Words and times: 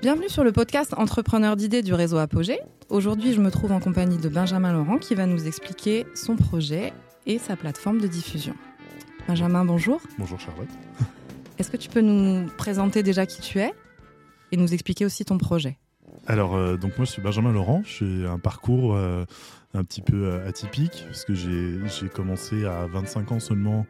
Bienvenue 0.00 0.28
sur 0.28 0.44
le 0.44 0.52
podcast 0.52 0.94
Entrepreneur 0.96 1.56
d'idées 1.56 1.82
du 1.82 1.92
réseau 1.92 2.18
Apogée. 2.18 2.60
Aujourd'hui, 2.88 3.32
je 3.32 3.40
me 3.40 3.50
trouve 3.50 3.72
en 3.72 3.80
compagnie 3.80 4.16
de 4.16 4.28
Benjamin 4.28 4.72
Laurent 4.72 4.98
qui 4.98 5.16
va 5.16 5.26
nous 5.26 5.48
expliquer 5.48 6.06
son 6.14 6.36
projet 6.36 6.92
et 7.26 7.38
sa 7.38 7.56
plateforme 7.56 8.00
de 8.00 8.06
diffusion. 8.06 8.54
Benjamin, 9.26 9.64
bonjour. 9.64 10.00
Bonjour 10.16 10.38
Charlotte. 10.38 10.68
Est-ce 11.58 11.68
que 11.72 11.76
tu 11.76 11.88
peux 11.88 12.00
nous 12.00 12.46
présenter 12.56 13.02
déjà 13.02 13.26
qui 13.26 13.40
tu 13.40 13.58
es 13.58 13.72
et 14.52 14.56
nous 14.56 14.72
expliquer 14.72 15.04
aussi 15.04 15.24
ton 15.24 15.36
projet? 15.36 15.78
Alors, 16.28 16.54
euh, 16.54 16.76
donc 16.76 16.96
moi 16.96 17.04
je 17.04 17.10
suis 17.10 17.22
Benjamin 17.22 17.52
Laurent, 17.52 17.82
j'ai 17.84 18.24
un 18.24 18.38
parcours 18.38 18.94
euh, 18.94 19.24
un 19.74 19.82
petit 19.82 20.00
peu 20.00 20.26
euh, 20.26 20.48
atypique 20.48 21.04
parce 21.06 21.24
que 21.24 21.34
j'ai 21.34 22.08
commencé 22.14 22.66
à 22.66 22.86
25 22.86 23.32
ans 23.32 23.40
seulement 23.40 23.84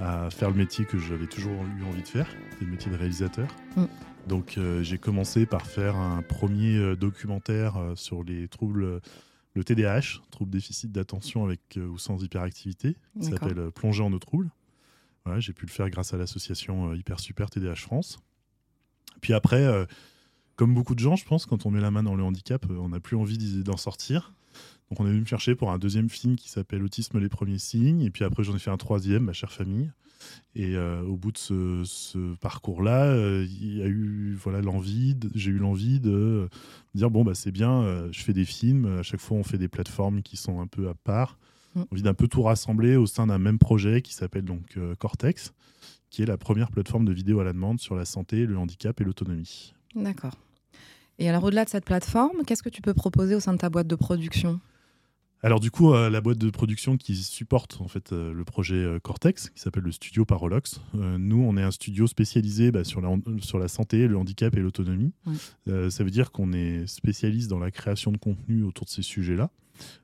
à 0.00 0.30
faire 0.30 0.50
le 0.50 0.56
métier 0.56 0.84
que 0.84 0.98
j'avais 0.98 1.26
toujours 1.26 1.64
eu 1.78 1.84
envie 1.84 2.02
de 2.02 2.08
faire, 2.08 2.28
c'est 2.52 2.64
le 2.64 2.70
métier 2.70 2.92
de 2.92 2.96
réalisateur. 2.96 3.48
Mm. 3.76 3.84
Donc 4.28 4.58
euh, 4.58 4.82
j'ai 4.82 4.98
commencé 4.98 5.46
par 5.46 5.66
faire 5.66 5.96
un 5.96 6.22
premier 6.22 6.76
euh, 6.76 6.96
documentaire 6.96 7.76
euh, 7.76 7.96
sur 7.96 8.22
les 8.22 8.46
troubles, 8.46 9.00
le 9.54 9.64
TDAH, 9.64 10.20
trouble 10.30 10.50
déficit 10.50 10.92
d'attention 10.92 11.44
avec 11.44 11.60
ou 11.76 11.98
sans 11.98 12.22
hyperactivité, 12.22 12.96
qui 13.18 13.26
s'appelle 13.26 13.70
Plonger 13.72 14.02
en 14.02 14.12
eau 14.12 14.18
trouble. 14.18 14.50
Voilà, 15.24 15.40
j'ai 15.40 15.52
pu 15.52 15.66
le 15.66 15.70
faire 15.70 15.90
grâce 15.90 16.14
à 16.14 16.16
l'association 16.16 16.94
Hyper 16.94 17.18
Super 17.18 17.50
TDAH 17.50 17.76
France. 17.76 18.18
Puis 19.20 19.32
après, 19.32 19.66
comme 20.54 20.74
beaucoup 20.74 20.94
de 20.94 21.00
gens, 21.00 21.16
je 21.16 21.24
pense, 21.24 21.44
quand 21.44 21.66
on 21.66 21.70
met 21.70 21.80
la 21.80 21.90
main 21.90 22.02
dans 22.02 22.14
le 22.14 22.22
handicap, 22.22 22.66
on 22.70 22.90
n'a 22.90 23.00
plus 23.00 23.16
envie 23.16 23.64
d'en 23.64 23.76
sortir. 23.76 24.32
Donc 24.90 25.00
on 25.00 25.06
est 25.06 25.10
venu 25.10 25.20
me 25.20 25.26
chercher 25.26 25.54
pour 25.54 25.70
un 25.70 25.78
deuxième 25.78 26.08
film 26.08 26.36
qui 26.36 26.48
s'appelle 26.48 26.82
Autisme 26.82 27.18
les 27.18 27.28
premiers 27.28 27.58
signes. 27.58 28.00
Et 28.00 28.10
puis 28.10 28.24
après, 28.24 28.42
j'en 28.42 28.56
ai 28.56 28.58
fait 28.58 28.70
un 28.70 28.76
troisième, 28.76 29.24
Ma 29.24 29.32
chère 29.32 29.52
famille. 29.52 29.90
Et 30.54 30.76
euh, 30.76 31.02
au 31.02 31.16
bout 31.16 31.30
de 31.30 31.38
ce, 31.38 31.82
ce 31.84 32.34
parcours-là, 32.36 33.04
euh, 33.04 33.46
il 33.48 33.76
y 33.76 33.82
a 33.82 33.86
eu 33.86 34.34
voilà 34.34 34.60
l'envie, 34.60 35.16
j'ai 35.34 35.50
eu 35.50 35.58
l'envie 35.58 36.00
de 36.00 36.48
dire 36.94 37.10
bon 37.10 37.22
bah 37.22 37.34
c'est 37.34 37.52
bien, 37.52 37.82
euh, 37.82 38.08
je 38.10 38.20
fais 38.20 38.32
des 38.32 38.44
films. 38.44 38.98
À 38.98 39.02
chaque 39.02 39.20
fois, 39.20 39.36
on 39.36 39.44
fait 39.44 39.58
des 39.58 39.68
plateformes 39.68 40.22
qui 40.22 40.36
sont 40.36 40.60
un 40.60 40.66
peu 40.66 40.88
à 40.88 40.94
part. 40.94 41.38
Mm. 41.74 41.82
Envie 41.92 42.02
d'un 42.02 42.14
peu 42.14 42.28
tout 42.28 42.42
rassembler 42.42 42.96
au 42.96 43.06
sein 43.06 43.26
d'un 43.26 43.38
même 43.38 43.58
projet 43.58 44.02
qui 44.02 44.14
s'appelle 44.14 44.44
donc 44.44 44.76
euh, 44.76 44.94
Cortex, 44.96 45.52
qui 46.10 46.22
est 46.22 46.26
la 46.26 46.36
première 46.36 46.70
plateforme 46.70 47.04
de 47.04 47.12
vidéo 47.12 47.40
à 47.40 47.44
la 47.44 47.52
demande 47.52 47.80
sur 47.80 47.94
la 47.94 48.04
santé, 48.04 48.46
le 48.46 48.58
handicap 48.58 49.00
et 49.00 49.04
l'autonomie. 49.04 49.74
D'accord. 49.94 50.36
Et 51.18 51.28
alors, 51.28 51.44
au-delà 51.44 51.64
de 51.64 51.70
cette 51.70 51.84
plateforme, 51.84 52.44
qu'est-ce 52.46 52.62
que 52.62 52.68
tu 52.68 52.82
peux 52.82 52.94
proposer 52.94 53.34
au 53.34 53.40
sein 53.40 53.52
de 53.52 53.58
ta 53.58 53.70
boîte 53.70 53.88
de 53.88 53.96
production? 53.96 54.60
Alors 55.42 55.60
du 55.60 55.70
coup, 55.70 55.94
euh, 55.94 56.10
la 56.10 56.20
boîte 56.20 56.38
de 56.38 56.50
production 56.50 56.96
qui 56.96 57.14
supporte 57.14 57.80
en 57.80 57.86
fait 57.86 58.12
euh, 58.12 58.32
le 58.32 58.44
projet 58.44 58.74
euh, 58.74 58.98
Cortex, 58.98 59.50
qui 59.50 59.60
s'appelle 59.60 59.84
le 59.84 59.92
studio 59.92 60.24
Parolox, 60.24 60.80
nous 60.94 61.40
on 61.40 61.56
est 61.56 61.62
un 61.62 61.70
studio 61.70 62.08
spécialisé 62.08 62.72
bah, 62.72 62.82
sur, 62.82 63.00
la, 63.00 63.14
sur 63.40 63.58
la 63.58 63.68
santé, 63.68 64.08
le 64.08 64.16
handicap 64.16 64.56
et 64.56 64.60
l'autonomie. 64.60 65.12
Ouais. 65.26 65.90
Ça 65.90 66.02
veut 66.02 66.10
dire 66.10 66.32
qu'on 66.32 66.52
est 66.52 66.86
spécialiste 66.86 67.48
dans 67.48 67.60
la 67.60 67.70
création 67.70 68.10
de 68.10 68.16
contenu 68.16 68.64
autour 68.64 68.86
de 68.86 68.90
ces 68.90 69.02
sujets-là. 69.02 69.50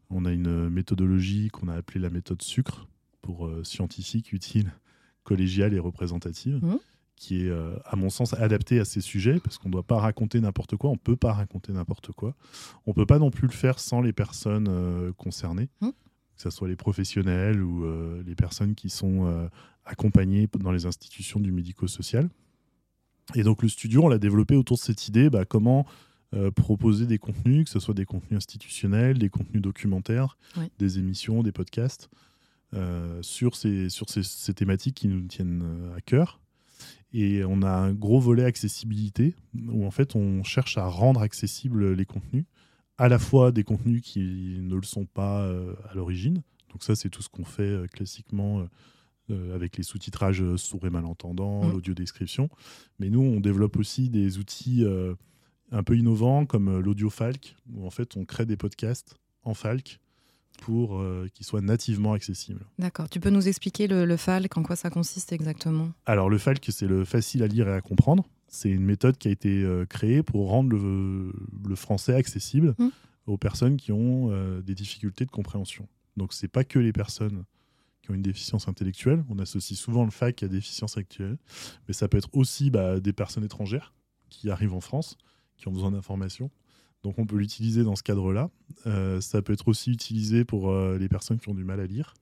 On 0.08 0.24
a 0.24 0.30
une 0.30 0.68
méthodologie 0.68 1.48
qu'on 1.48 1.66
a 1.66 1.74
appelée 1.74 2.00
la 2.00 2.10
méthode 2.10 2.42
sucre 2.42 2.86
pour 3.22 3.50
scientifique, 3.64 4.32
utile, 4.32 4.72
collégiale 5.24 5.74
et 5.74 5.80
représentative. 5.80 6.60
Mhm. 6.62 6.78
Qui 7.16 7.42
est, 7.46 7.48
euh, 7.50 7.76
à 7.84 7.96
mon 7.96 8.10
sens, 8.10 8.34
adaptée 8.34 8.80
à 8.80 8.84
ces 8.84 9.00
sujets, 9.00 9.38
parce 9.40 9.56
qu'on 9.58 9.68
ne 9.68 9.72
doit 9.72 9.82
pas 9.84 10.00
raconter 10.00 10.40
n'importe 10.40 10.76
quoi, 10.76 10.90
on 10.90 10.94
ne 10.94 10.98
peut 10.98 11.16
pas 11.16 11.32
raconter 11.32 11.72
n'importe 11.72 12.12
quoi. 12.12 12.34
On 12.86 12.90
ne 12.90 12.94
peut 12.94 13.06
pas 13.06 13.18
non 13.18 13.30
plus 13.30 13.46
le 13.46 13.52
faire 13.52 13.78
sans 13.78 14.00
les 14.00 14.12
personnes 14.12 14.66
euh, 14.68 15.12
concernées, 15.12 15.68
Mhm. 15.80 15.92
que 15.92 16.42
ce 16.42 16.50
soit 16.50 16.68
les 16.68 16.76
professionnels 16.76 17.62
ou 17.62 17.84
euh, 17.84 18.22
les 18.26 18.34
personnes 18.34 18.74
qui 18.74 18.90
sont 18.90 19.48
accompagnées 19.84 20.48
dans 20.58 20.72
les 20.72 20.86
institutions 20.86 21.40
du 21.40 21.52
médico-social. 21.52 22.28
Et 23.34 23.42
donc 23.42 23.62
le 23.62 23.68
studio, 23.68 24.04
on 24.04 24.08
l'a 24.08 24.18
développé 24.18 24.56
autour 24.56 24.76
de 24.76 24.82
cette 24.82 25.08
idée, 25.08 25.30
bah, 25.30 25.44
comment 25.44 25.86
proposer 26.56 27.06
des 27.06 27.18
contenus, 27.18 27.64
que 27.64 27.70
ce 27.70 27.78
soit 27.78 27.94
des 27.94 28.04
contenus 28.06 28.36
institutionnels, 28.38 29.18
des 29.18 29.28
contenus 29.30 29.62
documentaires, 29.62 30.36
Ouais. 30.56 30.68
des 30.80 30.98
émissions, 30.98 31.42
des 31.44 31.52
podcasts, 31.52 32.10
sur, 33.22 33.55
ces, 33.55 33.89
sur 33.89 34.08
ces, 34.10 34.24
ces 34.24 34.52
thématiques 34.52 34.96
qui 34.96 35.06
nous 35.06 35.20
tiennent 35.28 35.62
à 35.96 36.00
cœur. 36.00 36.40
Et 37.17 37.45
on 37.45 37.63
a 37.63 37.70
un 37.70 37.92
gros 37.92 38.19
volet 38.19 38.45
accessibilité, 38.45 39.36
où 39.69 39.86
en 39.86 39.92
fait 39.92 40.17
on 40.17 40.42
cherche 40.42 40.77
à 40.79 40.86
rendre 40.86 41.20
accessibles 41.20 41.92
les 41.92 42.05
contenus, 42.05 42.45
à 42.98 43.08
la 43.08 43.20
fois 43.20 43.52
des 43.52 43.63
contenus 43.63 44.02
qui 44.02 44.58
ne 44.61 44.75
le 44.75 44.83
sont 44.83 45.07
pas 45.07 45.42
euh, 45.42 45.75
à 45.89 45.95
l'origine. 45.95 46.42
Donc 46.70 46.83
ça 46.83 46.97
c'est 46.97 47.08
tout 47.08 47.23
ce 47.23 47.29
qu'on 47.29 47.45
fait 47.45 47.63
euh, 47.63 47.86
classiquement 47.86 48.67
euh, 49.30 49.55
avec 49.55 49.77
les 49.77 49.85
sous-titrages 49.85 50.57
sourds 50.57 50.86
et 50.86 50.91
malentendants, 50.91 51.64
Mm. 51.64 51.70
l'audio-description. 51.70 52.48
Mais 52.98 53.11
nous 53.11 53.20
on 53.23 53.39
développe 53.39 53.77
aussi 53.77 54.11
des 54.11 54.39
outils 54.39 54.85
un 55.70 55.83
peu 55.85 55.96
innovants 55.96 56.46
comme 56.46 56.81
l'audio 56.81 57.11
Falc, 57.11 57.55
où 57.73 57.86
en 57.86 57.91
fait 57.91 58.17
on 58.17 58.25
crée 58.25 58.45
des 58.45 58.57
podcasts 58.57 59.17
en 59.45 59.55
Falc 59.55 60.01
pour 60.60 60.98
euh, 60.98 61.28
qu'ils 61.34 61.44
soient 61.46 61.60
nativement 61.60 62.12
accessibles. 62.12 62.64
D'accord. 62.78 63.08
Tu 63.08 63.20
peux 63.20 63.30
nous 63.30 63.48
expliquer 63.48 63.86
le, 63.86 64.04
le 64.04 64.16
FALC, 64.16 64.56
en 64.56 64.62
quoi 64.62 64.76
ça 64.76 64.90
consiste 64.90 65.32
exactement? 65.32 65.90
Alors 66.06 66.30
le 66.30 66.38
FALC, 66.38 66.64
c'est 66.70 66.86
le 66.86 67.04
facile 67.04 67.42
à 67.42 67.46
lire 67.46 67.68
et 67.68 67.72
à 67.74 67.80
comprendre. 67.80 68.24
C'est 68.48 68.70
une 68.70 68.84
méthode 68.84 69.18
qui 69.18 69.28
a 69.28 69.30
été 69.30 69.62
euh, 69.62 69.84
créée 69.84 70.22
pour 70.22 70.48
rendre 70.48 70.70
le, 70.70 71.32
le 71.68 71.74
français 71.74 72.14
accessible 72.14 72.74
Mm. 72.78 72.88
aux 73.26 73.36
personnes 73.38 73.76
qui 73.76 73.90
ont 73.92 74.30
euh, 74.30 74.62
des 74.62 74.74
difficultés 74.74 75.24
de 75.24 75.30
compréhension. 75.30 75.88
Donc 76.16 76.32
c'est 76.32 76.48
pas 76.48 76.64
que 76.64 76.78
les 76.78 76.92
personnes 76.92 77.44
qui 78.02 78.10
ont 78.10 78.14
une 78.14 78.22
déficience 78.22 78.68
intellectuelle. 78.68 79.24
On 79.30 79.38
associe 79.38 79.78
souvent 79.78 80.04
le 80.04 80.10
FAC 80.10 80.42
à 80.42 80.48
déficience 80.48 80.92
intellectuelle, 80.92 81.38
mais 81.88 81.94
ça 81.94 82.06
peut 82.06 82.18
être 82.18 82.28
aussi 82.32 82.70
bah, 82.70 83.00
des 83.00 83.12
personnes 83.12 83.44
étrangères 83.44 83.94
qui 84.28 84.50
arrivent 84.50 84.74
en 84.74 84.80
France, 84.80 85.16
qui 85.56 85.68
ont 85.68 85.72
besoin 85.72 85.90
d'informations. 85.90 86.50
Donc 87.04 87.18
on 87.18 87.26
peut 87.26 87.36
l'utiliser 87.36 87.84
dans 87.84 87.96
ce 87.96 88.02
cadre-là. 88.02 88.50
Euh, 88.86 89.20
ça 89.20 89.42
peut 89.42 89.52
être 89.52 89.68
aussi 89.68 89.92
utilisé 89.92 90.44
pour 90.44 90.70
euh, 90.70 90.98
les 90.98 91.08
personnes 91.08 91.38
qui 91.38 91.50
ont 91.50 91.54
du 91.54 91.62
mal 91.62 91.78
à 91.78 91.86
lire. 91.86 92.14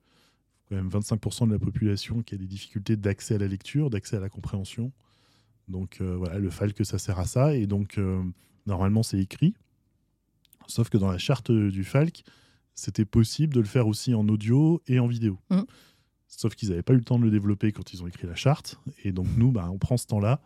Quand 0.67 0.75
même 0.75 0.89
25% 0.89 1.47
de 1.47 1.53
la 1.53 1.59
population 1.59 2.21
qui 2.21 2.35
a 2.35 2.37
des 2.37 2.45
difficultés 2.45 2.97
d'accès 2.97 3.35
à 3.35 3.37
la 3.37 3.47
lecture, 3.47 3.89
d'accès 3.89 4.17
à 4.17 4.19
la 4.19 4.27
compréhension. 4.27 4.91
Donc 5.69 5.99
euh, 6.01 6.17
voilà, 6.17 6.37
le 6.37 6.49
FALC, 6.49 6.85
ça 6.85 6.99
sert 6.99 7.17
à 7.17 7.25
ça. 7.25 7.55
Et 7.55 7.65
donc 7.65 7.97
normalement 8.67 9.03
c'est 9.03 9.19
écrit. 9.19 9.55
Sauf 10.67 10.89
que 10.89 10.97
dans 10.97 11.11
la 11.11 11.17
charte 11.17 11.49
du 11.51 11.85
FALC, 11.85 12.23
c'était 12.75 13.05
possible 13.05 13.53
de 13.53 13.61
le 13.61 13.65
faire 13.65 13.87
aussi 13.87 14.13
en 14.13 14.27
audio 14.27 14.81
et 14.87 14.99
en 14.99 15.07
vidéo. 15.07 15.39
Mhm. 15.49 15.65
Sauf 16.27 16.55
qu'ils 16.55 16.69
n'avaient 16.69 16.83
pas 16.83 16.93
eu 16.93 16.97
le 16.97 17.03
temps 17.03 17.19
de 17.19 17.23
le 17.23 17.31
développer 17.31 17.71
quand 17.71 17.93
ils 17.93 18.03
ont 18.03 18.07
écrit 18.07 18.27
la 18.27 18.35
charte. 18.35 18.79
Et 19.05 19.13
donc 19.13 19.27
nous, 19.37 19.53
bah, 19.53 19.69
on 19.71 19.77
prend 19.77 19.95
ce 19.95 20.07
temps-là 20.07 20.41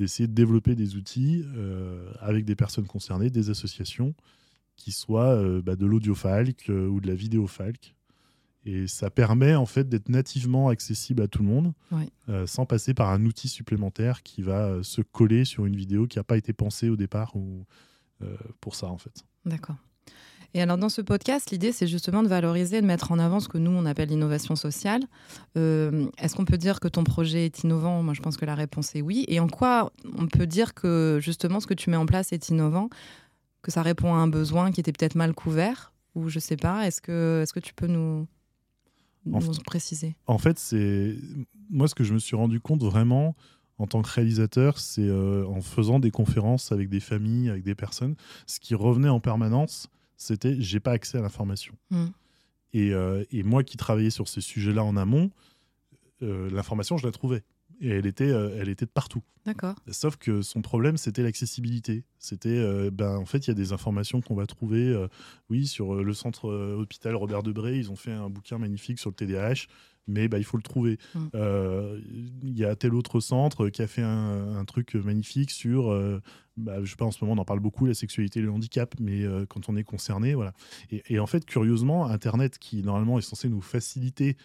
d'essayer 0.00 0.26
de 0.26 0.34
développer 0.34 0.74
des 0.74 0.96
outils 0.96 1.44
euh, 1.56 2.12
avec 2.20 2.44
des 2.44 2.54
personnes 2.56 2.86
concernées, 2.86 3.30
des 3.30 3.50
associations, 3.50 4.14
qui 4.76 4.90
soient 4.92 5.34
euh, 5.34 5.60
bah, 5.62 5.76
de 5.76 5.86
l'audio 5.86 6.14
FALC 6.14 6.68
euh, 6.70 6.86
ou 6.88 7.00
de 7.00 7.06
la 7.06 7.14
vidéo 7.14 7.46
FALC. 7.46 7.94
Et 8.64 8.86
ça 8.86 9.10
permet 9.10 9.54
en 9.56 9.66
fait 9.66 9.88
d'être 9.88 10.08
nativement 10.08 10.68
accessible 10.68 11.20
à 11.22 11.28
tout 11.28 11.42
le 11.42 11.48
monde, 11.48 11.72
Ouais. 11.90 12.08
euh, 12.28 12.46
sans 12.46 12.64
passer 12.64 12.94
par 12.94 13.10
un 13.10 13.24
outil 13.26 13.48
supplémentaire 13.48 14.22
qui 14.22 14.40
va 14.40 14.82
se 14.84 15.02
coller 15.02 15.44
sur 15.44 15.66
une 15.66 15.74
vidéo 15.76 16.06
qui 16.06 16.18
n'a 16.18 16.24
pas 16.24 16.36
été 16.36 16.52
pensée 16.52 16.88
au 16.88 16.96
départ 16.96 17.34
ou, 17.34 17.64
euh, 18.22 18.36
pour 18.60 18.74
ça 18.76 18.86
en 18.86 18.98
fait. 18.98 19.24
D'accord. 19.44 19.76
Et 20.54 20.60
alors 20.60 20.76
dans 20.76 20.88
ce 20.88 21.00
podcast, 21.00 21.50
l'idée 21.50 21.72
c'est 21.72 21.86
justement 21.86 22.22
de 22.22 22.28
valoriser, 22.28 22.80
de 22.80 22.86
mettre 22.86 23.10
en 23.12 23.18
avant 23.18 23.40
ce 23.40 23.48
que 23.48 23.58
nous 23.58 23.70
on 23.70 23.86
appelle 23.86 24.10
l'innovation 24.10 24.54
sociale. 24.54 25.02
Euh, 25.56 26.06
Est-ce 26.18 26.34
qu'on 26.34 26.44
peut 26.44 26.58
dire 26.58 26.80
que 26.80 26.88
ton 26.88 27.04
projet 27.04 27.46
est 27.46 27.64
innovant? 27.64 28.02
Moi 28.02 28.14
je 28.14 28.20
pense 28.20 28.36
que 28.36 28.44
la 28.44 28.54
réponse 28.54 28.94
est 28.94 29.02
oui. 29.02 29.24
Et 29.28 29.40
en 29.40 29.48
quoi 29.48 29.92
on 30.18 30.26
peut 30.26 30.46
dire 30.46 30.74
que 30.74 31.18
justement 31.22 31.60
ce 31.60 31.66
que 31.66 31.74
tu 31.74 31.90
mets 31.90 31.96
en 31.96 32.06
place 32.06 32.32
est 32.32 32.48
innovant? 32.50 32.90
Que 33.62 33.70
ça 33.70 33.82
répond 33.82 34.14
à 34.14 34.18
un 34.18 34.28
besoin 34.28 34.72
qui 34.72 34.80
était 34.80 34.92
peut-être 34.92 35.14
mal 35.14 35.34
couvert? 35.34 35.92
Ou 36.14 36.28
je 36.28 36.38
sais 36.38 36.56
pas, 36.56 36.86
est-ce 36.86 37.00
que, 37.00 37.42
est 37.42 37.52
que 37.52 37.60
tu 37.60 37.72
peux 37.72 37.86
nous, 37.86 38.26
En 39.32 39.40
nous 39.40 39.54
préciser? 39.64 40.14
En 40.26 40.36
fait, 40.36 40.58
c'est 40.58 41.16
moi 41.70 41.88
ce 41.88 41.94
que 41.94 42.04
je 42.04 42.12
me 42.12 42.18
suis 42.18 42.36
rendu 42.36 42.60
compte 42.60 42.82
vraiment 42.82 43.34
en 43.78 43.86
tant 43.86 44.02
que 44.02 44.08
réalisateur, 44.08 44.78
c'est 44.78 45.08
euh, 45.08 45.46
en 45.46 45.60
faisant 45.60 45.98
des 45.98 46.10
conférences 46.10 46.70
avec 46.70 46.88
des 46.88 47.00
familles, 47.00 47.48
avec 47.48 47.64
des 47.64 47.74
personnes, 47.74 48.14
ce 48.46 48.60
qui 48.60 48.74
revenait 48.74 49.08
en 49.08 49.18
permanence, 49.18 49.88
c'était 50.16 50.60
j'ai 50.60 50.80
pas 50.80 50.92
accès 50.92 51.18
à 51.18 51.22
l'information. 51.22 51.74
Mm. 51.90 52.06
Et, 52.74 52.92
euh, 52.92 53.24
et 53.30 53.42
moi 53.42 53.64
qui 53.64 53.76
travaillais 53.76 54.10
sur 54.10 54.28
ces 54.28 54.40
sujets-là 54.40 54.82
en 54.84 54.96
amont, 54.96 55.30
euh, 56.22 56.48
l'information 56.50 56.96
je 56.96 57.06
la 57.06 57.12
trouvais 57.12 57.42
et 57.80 57.88
elle 57.88 58.06
était, 58.06 58.30
euh, 58.30 58.56
elle 58.60 58.68
était 58.68 58.86
de 58.86 58.90
partout. 58.90 59.22
D'accord. 59.44 59.74
Sauf 59.90 60.16
que 60.16 60.40
son 60.40 60.62
problème, 60.62 60.96
c'était 60.96 61.22
l'accessibilité. 61.22 62.04
C'était, 62.20 62.90
ben, 62.92 63.16
en 63.16 63.24
fait, 63.24 63.38
il 63.46 63.48
y 63.48 63.50
a 63.50 63.54
des 63.54 63.72
informations 63.72 64.20
qu'on 64.20 64.36
va 64.36 64.46
trouver, 64.46 64.96
oui, 65.50 65.66
sur 65.66 65.96
le 65.96 66.14
centre 66.14 66.48
hôpital 66.48 67.16
Robert 67.16 67.42
Debré, 67.42 67.76
ils 67.76 67.90
ont 67.90 67.96
fait 67.96 68.12
un 68.12 68.30
bouquin 68.30 68.58
magnifique 68.58 69.00
sur 69.00 69.10
le 69.10 69.16
TDAH, 69.16 69.66
mais 70.06 70.28
bah, 70.28 70.38
il 70.38 70.44
faut 70.44 70.56
le 70.56 70.62
trouver. 70.62 70.98
Mm. 71.14 71.26
Euh, 71.34 72.00
Il 72.42 72.58
y 72.58 72.64
a 72.64 72.74
tel 72.76 72.94
autre 72.94 73.20
centre 73.20 73.68
qui 73.68 73.82
a 73.82 73.86
fait 73.86 74.02
un, 74.02 74.56
un 74.56 74.64
truc 74.64 74.94
magnifique 74.94 75.50
sur, 75.50 75.90
euh, 75.90 76.20
bah, 76.56 76.82
je 76.82 76.90
sais 76.90 76.96
pas, 76.96 77.04
en 77.04 77.10
ce 77.10 77.24
moment, 77.24 77.38
on 77.38 77.42
en 77.42 77.44
parle 77.44 77.60
beaucoup, 77.60 77.86
la 77.86 77.94
sexualité 77.94 78.40
et 78.40 78.42
le 78.42 78.50
handicap, 78.50 78.94
mais 79.00 79.22
euh, 79.24 79.46
quand 79.46 79.68
on 79.68 79.76
est 79.76 79.84
concerné, 79.84 80.34
voilà. 80.34 80.52
Et, 80.90 81.02
et 81.08 81.18
en 81.18 81.26
fait, 81.26 81.44
curieusement, 81.44 82.06
Internet, 82.06 82.58
qui 82.58 82.82
normalement 82.82 83.18
est 83.18 83.22
censé 83.22 83.48
nous 83.48 83.60
faciliter 83.62 84.36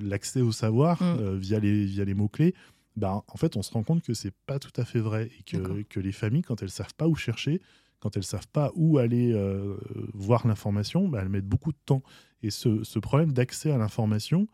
l'accès 0.00 0.40
au 0.40 0.52
savoir 0.52 1.02
Mm. 1.02 1.16
euh, 1.20 1.36
via 1.36 1.58
les, 1.60 1.84
via 1.84 2.04
les 2.04 2.14
mots-clés, 2.14 2.54
bah, 2.96 3.22
en 3.26 3.36
fait, 3.36 3.56
on 3.56 3.62
se 3.62 3.70
rend 3.70 3.82
compte 3.82 4.02
que 4.02 4.14
c'est 4.14 4.34
pas 4.46 4.58
tout 4.58 4.72
à 4.76 4.84
fait 4.84 4.98
vrai 5.00 5.30
et 5.38 5.42
que, 5.42 5.82
que, 5.82 6.00
les 6.00 6.12
familles, 6.12 6.42
quand 6.42 6.62
elles 6.62 6.70
savent 6.70 6.94
pas 6.94 7.08
où 7.08 7.14
chercher, 7.14 7.60
quand 8.02 8.16
elles 8.16 8.24
savent 8.24 8.48
pas 8.48 8.72
où 8.74 8.98
aller 8.98 9.32
euh, 9.32 9.76
voir 10.12 10.44
l'information, 10.48 11.08
bah, 11.08 11.20
elles 11.22 11.28
mettent 11.28 11.46
beaucoup 11.46 11.70
de 11.70 11.78
temps. 11.86 12.02
Et 12.42 12.50
ce, 12.50 12.82
ce 12.82 12.98
problème 12.98 13.32
d'accès 13.32 13.70
à 13.70 13.78
l'information, 13.78 14.48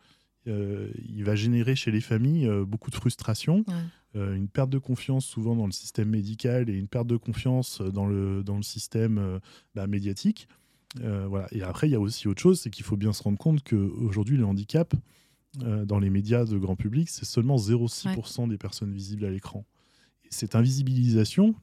euh, 0.46 0.90
il 1.08 1.24
va 1.24 1.34
générer 1.34 1.74
chez 1.74 1.90
les 1.90 2.02
familles 2.02 2.46
euh, 2.46 2.66
beaucoup 2.66 2.90
de 2.90 2.94
frustration, 2.94 3.64
une 4.14 4.48
perte 4.48 4.70
de 4.70 4.78
confiance 4.78 5.24
souvent 5.24 5.54
dans 5.54 5.66
le 5.66 5.72
système 5.72 6.08
médical 6.08 6.68
et 6.68 6.74
une 6.74 6.88
perte 6.88 7.06
de 7.06 7.16
confiance 7.16 7.80
dans 7.80 8.06
le, 8.06 8.42
dans 8.42 8.56
le 8.56 8.64
système 8.64 9.38
bah, 9.76 9.86
médiatique. 9.86 10.48
voilà. 10.96 11.46
Et 11.52 11.62
après, 11.62 11.88
il 11.88 11.92
y 11.92 11.94
a 11.94 12.00
aussi 12.00 12.26
autre 12.26 12.40
chose, 12.40 12.60
c'est 12.60 12.70
qu'il 12.70 12.84
faut 12.84 12.96
bien 12.96 13.12
se 13.12 13.22
rendre 13.22 13.38
compte 13.38 13.62
qu'aujourd'hui, 13.62 14.36
le 14.36 14.44
handicap, 14.44 14.92
dans 15.54 16.00
les 16.00 16.10
médias 16.10 16.46
de 16.46 16.58
grand 16.58 16.74
public, 16.74 17.10
c'est 17.10 17.26
seulement 17.26 17.56
0,6% 17.56 18.48
des 18.48 18.58
personnes 18.58 18.92
visibles 18.92 19.24
à 19.24 19.30
l'écran. 19.30 19.64
Et 20.24 20.28
cette 20.30 20.56
invisibilisation, 20.56 21.54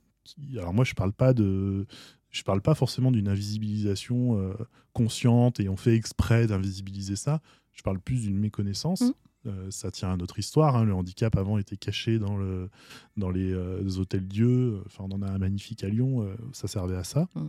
alors 0.57 0.74
moi 0.74 0.86
je 0.86 0.94
parle 0.94 1.13
pas 1.13 1.33
de, 1.33 1.86
je 2.31 2.44
parle 2.44 2.62
pas 2.62 2.75
forcément 2.75 3.12
d'une 3.12 3.27
invisibilisation 3.27 4.39
euh, 4.39 4.54
consciente 4.94 5.60
et 5.60 5.69
on 5.69 5.77
fait 5.77 5.95
exprès 5.95 6.48
d'invisibiliser 6.48 7.16
ça. 7.16 7.42
Je 7.74 7.81
parle 7.81 8.00
plus 8.00 8.22
d'une 8.22 8.38
méconnaissance. 8.38 9.01
Mmh. 9.01 9.13
Euh, 9.48 9.72
ça 9.72 9.92
tient 9.92 10.12
à 10.12 10.18
notre 10.18 10.39
histoire. 10.39 10.75
Hein. 10.75 10.86
Le 10.86 10.94
handicap 10.94 11.36
avant 11.38 11.57
était 11.57 11.77
caché 11.77 12.18
dans, 12.18 12.36
le, 12.36 12.69
dans 13.16 13.30
les, 13.30 13.54
hôtels 13.98 14.27
Dieu. 14.27 14.81
Enfin, 14.86 15.06
on 15.10 15.16
en 15.16 15.22
a 15.22 15.30
un 15.30 15.38
magnifique 15.38 15.83
à 15.83 15.89
Lyon. 15.89 16.28
ça 16.51 16.68
servait 16.68 16.95
à 16.95 17.04
ça. 17.04 17.28
Mmh. 17.36 17.48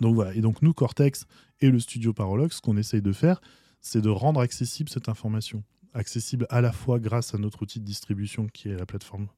Donc 0.00 0.14
voilà. 0.14 0.34
Et 0.34 0.40
donc 0.40 0.62
nous, 0.62 0.72
Cortex 0.72 1.26
et 1.60 1.70
le 1.70 1.80
studio 1.80 2.12
Parologue, 2.12 2.52
ce 2.52 2.60
qu'on 2.60 2.76
essaye 2.76 3.02
de 3.02 3.12
faire, 3.12 3.40
c'est 3.80 4.00
de 4.00 4.10
rendre 4.10 4.40
accessible 4.40 4.88
cette 4.88 5.08
information. 5.08 5.64
Accessible 5.94 6.46
à 6.50 6.60
la 6.60 6.72
fois 6.72 6.98
grâce 6.98 7.34
à 7.34 7.38
notre 7.38 7.62
outil 7.62 7.80
de 7.80 7.84
distribution 7.84 8.46
qui 8.46 8.68
est 8.68 8.76
la 8.76 8.86
plateforme 8.86 9.28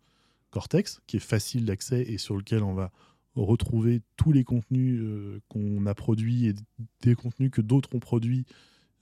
Cortex, 0.50 1.00
qui 1.06 1.16
est 1.16 1.20
facile 1.20 1.64
d'accès 1.64 2.02
et 2.02 2.18
sur 2.18 2.36
lequel 2.36 2.62
on 2.62 2.74
va 2.74 2.90
retrouver 3.36 4.02
tous 4.16 4.32
les 4.32 4.44
contenus 4.44 5.00
euh, 5.00 5.40
qu'on 5.48 5.86
a 5.86 5.94
produits 5.94 6.46
et 6.46 6.54
des 7.02 7.14
contenus 7.14 7.50
que 7.50 7.60
d'autres 7.60 7.94
ont 7.94 8.00
produits 8.00 8.44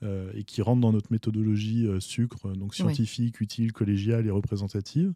euh, 0.02 0.30
et 0.34 0.44
qui 0.44 0.62
rentrent 0.62 0.80
dans 0.80 0.92
notre 0.92 1.10
méthodologie 1.10 1.86
euh, 1.86 1.98
sucre, 1.98 2.52
donc 2.54 2.74
scientifique, 2.74 3.40
utile, 3.40 3.72
collégiale 3.72 4.26
et 4.26 4.30
représentative. 4.30 5.12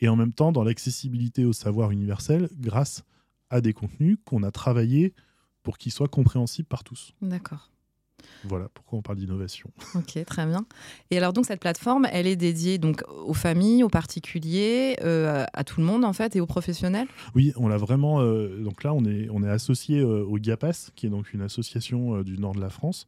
Et 0.00 0.08
en 0.08 0.16
même 0.16 0.32
temps, 0.32 0.52
dans 0.52 0.64
l'accessibilité 0.64 1.44
au 1.44 1.52
savoir 1.52 1.90
universel 1.90 2.48
grâce 2.58 3.04
à 3.50 3.60
des 3.60 3.72
contenus 3.72 4.18
qu'on 4.24 4.42
a 4.42 4.50
travaillés 4.50 5.14
pour 5.62 5.78
qu'ils 5.78 5.92
soient 5.92 6.08
compréhensibles 6.08 6.68
par 6.68 6.84
tous. 6.84 7.14
D'accord. 7.22 7.70
Voilà 8.44 8.68
pourquoi 8.72 8.98
on 8.98 9.02
parle 9.02 9.18
d'innovation. 9.18 9.70
Ok, 9.94 10.22
très 10.24 10.46
bien. 10.46 10.66
Et 11.10 11.18
alors 11.18 11.32
donc 11.32 11.46
cette 11.46 11.60
plateforme, 11.60 12.06
elle 12.12 12.26
est 12.26 12.36
dédiée 12.36 12.78
donc 12.78 13.02
aux 13.08 13.34
familles, 13.34 13.82
aux 13.82 13.88
particuliers, 13.88 14.96
euh, 15.02 15.44
à 15.52 15.64
tout 15.64 15.80
le 15.80 15.86
monde 15.86 16.04
en 16.04 16.12
fait 16.12 16.36
et 16.36 16.40
aux 16.40 16.46
professionnels? 16.46 17.08
Oui, 17.34 17.52
on 17.56 17.68
l'a 17.68 17.76
vraiment. 17.76 18.20
Euh, 18.20 18.62
donc 18.62 18.84
là, 18.84 18.92
on 18.92 19.04
est 19.04 19.28
on 19.30 19.42
est 19.42 19.48
associé 19.48 20.00
euh, 20.00 20.24
au 20.24 20.38
GAPAS, 20.38 20.90
qui 20.94 21.06
est 21.06 21.10
donc 21.10 21.32
une 21.32 21.42
association 21.42 22.22
du 22.22 22.38
nord 22.38 22.54
de 22.54 22.60
la 22.60 22.70
France. 22.70 23.06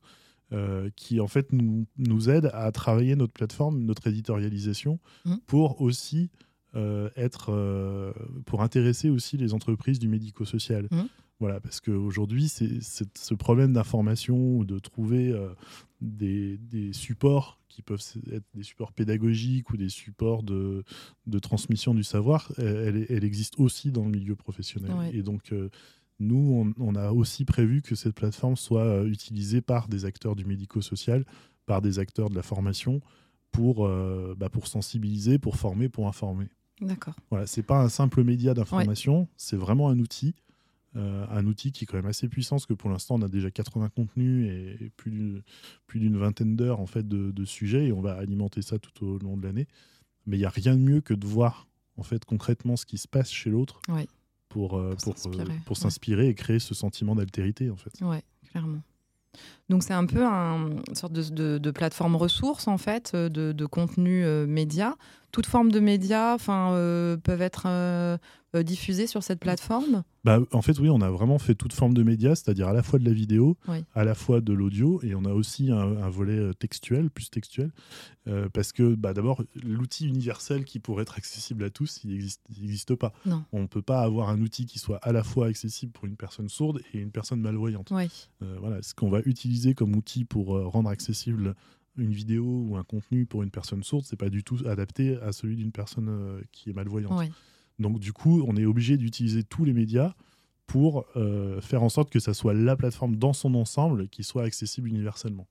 qui 0.95 1.21
en 1.21 1.27
fait 1.27 1.53
nous, 1.53 1.87
nous 1.99 2.31
aide 2.31 2.51
à 2.55 2.71
travailler 2.71 3.17
notre 3.17 3.33
plateforme, 3.33 3.83
notre 3.83 4.07
éditorialisation, 4.07 5.01
mmh. 5.25 5.35
pour 5.47 5.81
aussi 5.81 6.31
être, 7.17 8.15
pour 8.45 8.63
intéresser 8.63 9.11
aussi 9.11 9.37
les 9.39 9.55
entreprises 9.55 9.99
du 9.99 10.09
médico-social. 10.09 10.87
Mmh. 10.91 11.03
Voilà, 11.39 11.61
parce 11.61 11.81
qu'aujourd'hui, 11.81 12.49
ce 12.49 13.35
problème 13.35 13.75
d'information 13.75 14.57
ou 14.57 14.65
de 14.65 14.79
trouver 14.79 15.31
euh, 15.31 15.51
des, 16.01 16.93
supports 16.93 17.61
qui 17.69 17.83
peuvent 17.83 18.03
être 18.33 18.45
des 18.55 18.63
supports 18.63 18.93
pédagogiques 18.93 19.69
ou 19.71 19.77
des 19.77 19.91
supports 19.91 20.43
de, 20.43 20.83
transmission 21.43 21.93
du 21.93 22.05
savoir, 22.05 22.53
elle, 22.57 23.25
existe 23.25 23.61
aussi 23.61 23.93
dans 23.93 24.05
le 24.05 24.11
milieu 24.11 24.35
professionnel. 24.35 24.95
Et 25.13 25.23
donc, 25.23 25.53
euh, 25.53 25.69
nous, 26.21 26.73
on, 26.79 26.95
a 26.95 27.13
aussi 27.13 27.45
prévu 27.45 27.83
que 27.83 27.95
cette 27.95 28.15
plateforme 28.15 28.57
soit 28.57 28.85
euh, 28.85 29.07
utilisée 29.07 29.61
par 29.61 29.89
des 29.89 30.07
acteurs 30.07 30.37
du 30.37 30.47
médico-social, 30.47 31.27
par 31.67 31.83
des 31.83 31.99
acteurs 31.99 32.31
de 32.31 32.35
la 32.35 32.43
formation, 32.43 33.03
pour, 33.53 33.89
bah, 34.37 34.51
pour 34.51 34.67
sensibiliser, 34.67 35.39
pour 35.39 35.57
former, 35.57 35.89
pour 35.89 36.09
informer. 36.09 36.49
D'accord. 36.83 37.15
Voilà, 37.31 37.47
c'est 37.47 37.63
pas 37.63 37.83
un 37.83 37.89
simple 37.89 38.23
média 38.23 38.53
d'information, 38.53 39.29
c'est 39.39 39.57
vraiment 39.57 39.89
un 39.89 39.99
outil 39.99 40.35
euh, 40.97 41.27
un 41.31 41.47
outil 41.47 41.73
qui 41.73 41.85
est 41.85 41.87
quand 41.87 41.97
même 41.97 42.07
assez 42.07 42.29
puissant, 42.29 42.57
parce 42.57 42.67
que 42.67 42.73
pour 42.73 42.89
l'instant, 42.91 43.17
on 43.17 43.23
a 43.23 43.29
déjà 43.29 43.51
80 43.51 43.91
contenus 43.91 44.51
et 44.51 44.91
plus 44.97 45.43
d'une 45.95 46.17
vingtaine 46.17 46.57
d'heures 46.57 46.81
en 46.81 46.87
fait, 46.87 47.07
de, 47.07 47.45
sujets, 47.45 47.87
et 47.87 47.93
on 47.93 48.01
va 48.01 48.15
alimenter 48.15 48.63
ça 48.63 48.79
tout 48.79 49.05
au 49.05 49.19
long 49.19 49.37
de 49.37 49.43
l'année. 49.45 49.67
Mais 50.27 50.37
il 50.37 50.41
n'y 50.41 50.47
a 50.47 50.51
rien 50.51 50.75
de 50.75 50.81
mieux 50.81 51.01
que 51.01 51.15
de 51.15 51.27
voir 51.27 51.69
en 51.99 52.03
fait, 52.03 52.25
concrètement 52.25 52.77
ce 52.77 52.87
qui 52.87 52.99
se 52.99 53.09
passe 53.09 53.31
chez 53.31 53.51
l'autre 53.51 53.81
pour, 54.49 54.79
euh, 54.79 54.95
pour, 55.03 55.15
pour 55.65 55.77
s'inspirer 55.77 56.29
et 56.29 56.35
créer 56.35 56.59
ce 56.59 56.75
sentiment 56.75 57.15
d'altérité. 57.15 57.71
En 57.71 57.77
fait. 57.77 57.93
Oui, 58.01 58.19
clairement. 58.51 58.83
Donc 59.69 59.83
c'est 59.83 59.95
un 59.95 60.07
peu 60.07 60.25
un, 60.25 60.71
une 60.89 60.95
sorte 60.95 61.13
de, 61.13 61.71
plateforme 61.71 62.17
ressource 62.17 62.69
en 62.69 62.79
fait, 62.79 63.13
euh, 63.15 63.29
de, 63.29 63.53
de 63.53 63.67
contenu 63.67 64.25
média. 64.47 64.97
Toute 65.33 65.47
forme 65.47 65.71
de 65.71 65.81
médias 65.81 66.35
enfin, 66.35 66.71
peuvent 67.23 67.43
être 67.43 68.19
diffusés 68.63 69.07
sur 69.07 69.23
cette 69.23 69.41
plateforme? 69.41 70.03
Bah, 70.27 70.41
en 70.51 70.61
fait, 70.61 70.77
oui, 70.81 70.89
on 70.91 71.01
a 71.03 71.09
vraiment 71.09 71.39
fait 71.39 71.55
toute 71.55 71.73
forme 71.73 71.95
de 71.95 72.03
médias, 72.03 72.35
c'est-à-dire 72.35 72.67
à 72.67 72.73
la 72.73 72.83
fois 72.83 72.99
de 72.99 73.05
la 73.05 73.13
vidéo, 73.13 73.57
à 73.95 74.03
la 74.03 74.17
fois 74.17 74.41
de 74.41 74.53
l'audio, 74.53 75.01
et 75.05 75.15
on 75.15 75.25
a 75.25 75.33
aussi 75.33 75.71
un, 75.71 76.09
volet 76.09 76.37
euh, 76.37 76.53
textuel, 76.53 77.11
plus 77.11 77.31
textuel, 77.31 77.71
euh, 78.27 78.49
parce 78.53 78.73
que 78.73 78.97
bah, 78.97 79.15
d'abord, 79.15 79.45
l'outil 79.55 80.09
universel 80.09 80.65
qui 80.65 80.81
pourrait 80.81 81.03
être 81.03 81.17
accessible 81.17 81.63
à 81.63 81.71
tous, 81.71 82.01
il 82.03 82.29
n'existe 82.61 82.97
pas. 82.97 83.13
On 83.53 83.61
ne 83.61 83.67
peut 83.69 83.83
pas 83.83 84.01
avoir 84.01 84.29
un 84.29 84.41
outil 84.41 84.67
qui 84.67 84.81
soit 84.81 84.99
à 85.03 85.13
la 85.13 85.23
fois 85.23 85.47
accessible 85.47 85.93
pour 85.93 86.07
une 86.07 86.17
personne 86.17 86.49
sourde 86.49 86.81
et 86.93 86.99
une 86.99 87.13
personne 87.13 87.41
malvoyante. 87.41 87.93
Euh, 87.93 88.57
voilà, 88.59 88.83
ce 88.83 88.95
qu'on 88.95 89.11
va 89.11 89.21
utiliser 89.27 89.56
comme 89.75 89.95
outil 89.97 90.25
pour 90.25 90.59
rendre 90.71 90.89
accessible 90.89 91.55
une 91.97 92.13
vidéo 92.13 92.67
ou 92.69 92.77
un 92.77 92.85
contenu 92.85 93.27
pour 93.27 93.43
une 93.43 93.51
personne 93.51 93.83
sourde, 93.83 94.05
c'est 94.05 94.17
pas 94.17 94.29
du 94.29 94.45
tout 94.45 94.59
adapté 94.67 95.17
à 95.23 95.33
celui 95.33 95.57
d'une 95.57 95.73
personne 95.73 96.43
qui 96.53 96.71
est 96.71 96.73
malvoyante. 96.73 97.31
Donc 97.79 97.99
du 97.99 98.13
coup, 98.13 98.43
on 98.47 98.57
est 98.57 98.65
obligé 98.65 98.97
d'utiliser 98.97 99.43
tous 99.43 99.65
les 99.65 99.73
médias 99.73 100.15
pour 100.67 101.07
euh, 101.17 101.61
faire 101.61 101.83
en 101.83 101.89
sorte 101.89 102.11
que 102.11 102.19
ça 102.19 102.35
soit 102.35 102.55
la 102.55 102.77
plateforme 102.77 103.17
dans 103.17 103.33
son 103.33 103.55
ensemble 103.55 104.09
qui 104.09 104.25
soit 104.25 104.43
accessible 104.43 104.89
universellement. 104.89 105.47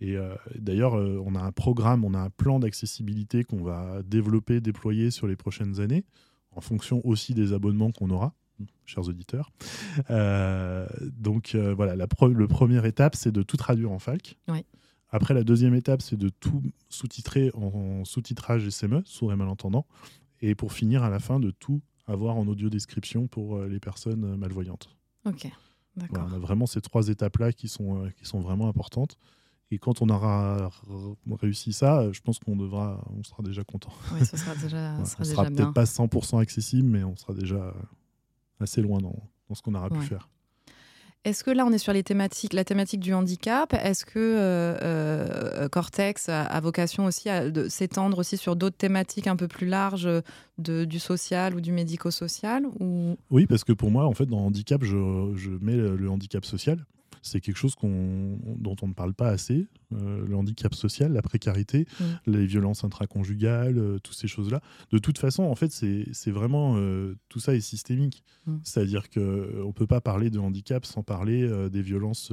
Et 0.00 0.16
euh, 0.16 0.34
d'ailleurs, 0.56 0.94
euh, 0.94 1.22
on 1.24 1.34
a 1.34 1.40
un 1.40 1.52
programme, 1.52 2.04
on 2.04 2.14
a 2.14 2.18
un 2.18 2.30
plan 2.30 2.58
d'accessibilité 2.58 3.44
qu'on 3.44 3.62
va 3.62 4.02
développer, 4.04 4.60
déployer 4.60 5.10
sur 5.10 5.26
les 5.26 5.36
prochaines 5.36 5.80
années, 5.80 6.04
en 6.50 6.60
fonction 6.60 7.00
aussi 7.06 7.32
des 7.32 7.52
abonnements 7.52 7.92
qu'on 7.92 8.10
aura, 8.10 8.34
chers 8.84 9.08
auditeurs. 9.08 9.50
donc 10.08 11.54
voilà, 11.54 11.96
la, 11.96 12.06
première 12.06 12.84
étape, 12.84 13.16
c'est 13.16 13.32
de 13.32 13.42
tout 13.42 13.56
traduire 13.56 13.92
en 13.92 13.98
FALC. 13.98 14.38
Après, 15.14 15.32
la 15.32 15.44
deuxième 15.44 15.76
étape, 15.76 16.02
c'est 16.02 16.16
de 16.16 16.28
tout 16.28 16.60
sous-titrer 16.88 17.52
en, 17.54 18.04
sous-titrage 18.04 18.68
SME, 18.68 19.02
sourd 19.04 19.32
et 19.32 19.36
malentendant. 19.36 19.86
Et 20.40 20.56
pour 20.56 20.72
finir, 20.72 21.04
à 21.04 21.08
la 21.08 21.20
fin, 21.20 21.38
de 21.38 21.52
tout 21.52 21.80
avoir 22.08 22.36
en 22.36 22.48
audio 22.48 22.68
description 22.68 23.28
pour 23.28 23.56
euh, 23.56 23.68
les 23.68 23.78
personnes 23.78 24.24
euh, 24.24 24.36
malvoyantes. 24.36 24.90
Ok, 25.24 25.48
d'accord. 25.96 26.26
on 26.28 26.34
a 26.34 26.38
vraiment 26.40 26.66
ces 26.66 26.80
trois 26.80 27.06
étapes-là 27.08 27.52
qui 27.52 27.68
sont, 27.68 28.02
euh, 28.02 28.10
qui 28.10 28.24
sont 28.24 28.40
vraiment 28.40 28.68
importantes. 28.68 29.16
Et 29.70 29.78
quand 29.78 30.02
on 30.02 30.08
aura 30.08 30.68
réussi 31.30 31.72
ça, 31.72 32.10
je 32.10 32.20
pense 32.20 32.40
qu'on 32.40 32.56
devra, 32.56 33.00
on 33.16 33.22
sera 33.22 33.44
déjà 33.44 33.62
content. 33.62 33.92
Oui, 34.14 34.26
ce 34.26 34.36
sera 34.36 34.56
déjà, 34.56 35.04
sera, 35.04 35.24
sera 35.24 35.44
peut-être 35.44 35.72
pas 35.72 35.84
100% 35.84 36.40
accessible, 36.40 36.88
mais 36.88 37.04
on 37.04 37.14
sera 37.14 37.34
déjà 37.34 37.72
assez 38.60 38.82
loin 38.82 38.98
dans, 38.98 39.16
dans 39.48 39.54
ce 39.54 39.62
qu'on 39.62 39.74
aura 39.74 39.90
pu 39.90 40.00
faire. 40.00 40.28
Est-ce 41.24 41.42
que 41.42 41.50
là, 41.50 41.64
on 41.64 41.72
est 41.72 41.78
sur 41.78 41.94
les 41.94 42.02
thématiques, 42.02 42.52
la 42.52 42.64
thématique 42.64 43.00
du 43.00 43.14
handicap 43.14 43.72
Est-ce 43.72 44.04
que 44.04 44.18
euh, 44.18 44.76
euh, 44.82 45.68
Cortex 45.70 46.28
a, 46.28 46.60
vocation 46.60 47.06
aussi 47.06 47.30
à 47.30 47.44
s'étendre 47.70 48.18
aussi 48.18 48.36
sur 48.36 48.56
d'autres 48.56 48.76
thématiques 48.76 49.26
un 49.26 49.36
peu 49.36 49.48
plus 49.48 49.66
larges 49.66 50.08
de, 50.58 50.84
du 50.84 50.98
social 50.98 51.54
ou 51.54 51.62
du 51.62 51.72
médico-social 51.72 52.66
ou... 52.78 53.16
Oui, 53.30 53.46
parce 53.46 53.64
que 53.64 53.72
pour 53.72 53.90
moi, 53.90 54.04
en 54.04 54.12
fait, 54.12 54.26
dans 54.26 54.40
handicap, 54.40 54.84
je, 54.84 54.96
mets 55.62 55.76
le, 55.76 56.10
handicap 56.10 56.44
social 56.44 56.84
c'est 57.24 57.40
quelque 57.40 57.56
chose 57.56 57.74
dont 57.82 58.76
on 58.82 58.88
ne 58.88 58.92
parle 58.92 59.14
pas 59.14 59.28
assez. 59.28 59.66
Euh, 59.92 60.26
le 60.26 60.36
handicap 60.36 60.74
social, 60.74 61.12
la 61.12 61.22
précarité, 61.22 61.86
mm. 61.98 62.04
les 62.26 62.46
violences 62.46 62.84
intraconjugales, 62.84 63.78
euh, 63.78 63.98
toutes 63.98 64.16
ces 64.16 64.28
choses-là. 64.28 64.60
De 64.90 64.98
toute 64.98 65.18
façon, 65.18 65.44
en 65.44 65.54
fait, 65.54 65.72
c'est 65.72 66.30
vraiment 66.30 66.74
euh, 66.76 67.16
tout 67.30 67.40
ça 67.40 67.54
est 67.54 67.60
systémique. 67.60 68.22
Mm. 68.46 68.56
C'est-à-dire 68.62 69.08
qu'on 69.08 69.20
ne 69.20 69.72
peut 69.72 69.86
pas 69.86 70.02
parler 70.02 70.28
de 70.28 70.38
handicap 70.38 70.84
sans 70.84 71.02
parler 71.02 71.48
des 71.70 71.82
violences 71.82 72.30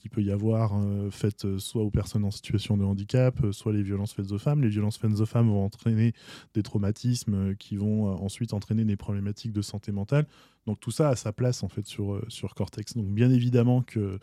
qu'il 0.00 0.10
peut 0.10 0.22
y 0.22 0.30
avoir 0.30 0.80
faites 1.10 1.58
soit 1.58 1.82
aux 1.82 1.90
personnes 1.90 2.24
en 2.24 2.30
situation 2.30 2.76
de 2.76 2.84
handicap, 2.84 3.38
soit 3.52 3.72
les 3.72 3.82
violences 3.82 4.12
faites 4.12 4.32
aux 4.32 4.38
femmes. 4.38 4.62
Les 4.62 4.68
violences 4.68 4.96
faites 4.96 5.20
aux 5.20 5.26
femmes 5.26 5.48
vont 5.48 5.64
entraîner 5.64 6.12
des 6.54 6.62
traumatismes 6.62 7.54
qui 7.56 7.76
vont 7.76 8.06
ensuite 8.06 8.52
entraîner 8.52 8.84
des 8.84 8.96
problématiques 8.96 9.52
de 9.52 9.62
santé 9.62 9.92
mentale. 9.92 10.26
Donc 10.66 10.80
tout 10.80 10.90
ça 10.90 11.08
a 11.10 11.16
sa 11.16 11.32
place 11.32 11.62
en 11.62 11.68
fait 11.68 11.86
sur, 11.86 12.20
sur 12.28 12.54
Cortex. 12.54 12.94
Donc 12.94 13.08
bien 13.08 13.30
évidemment 13.30 13.82
que 13.82 14.18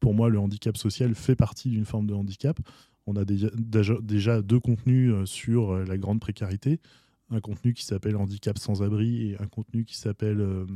pour 0.00 0.14
moi, 0.14 0.30
le 0.30 0.38
handicap 0.38 0.76
social 0.76 1.14
fait 1.14 1.36
partie 1.36 1.68
d'une 1.68 1.84
forme 1.84 2.06
de 2.06 2.14
handicap. 2.14 2.58
On 3.06 3.16
a 3.16 3.24
déjà, 3.24 4.42
deux 4.42 4.60
contenus 4.60 5.12
euh, 5.12 5.26
sur 5.26 5.72
euh, 5.72 5.84
la 5.84 5.98
grande 5.98 6.20
précarité. 6.20 6.80
un 7.30 7.40
contenu 7.40 7.74
qui 7.74 7.84
s'appelle 7.84 8.16
Handicap 8.16 8.58
sans 8.58 8.82
abri 8.82 9.30
et 9.30 9.40
un 9.40 9.46
contenu 9.46 9.84
qui 9.84 9.96
s'appelle 9.96 10.40
euh, 10.40 10.66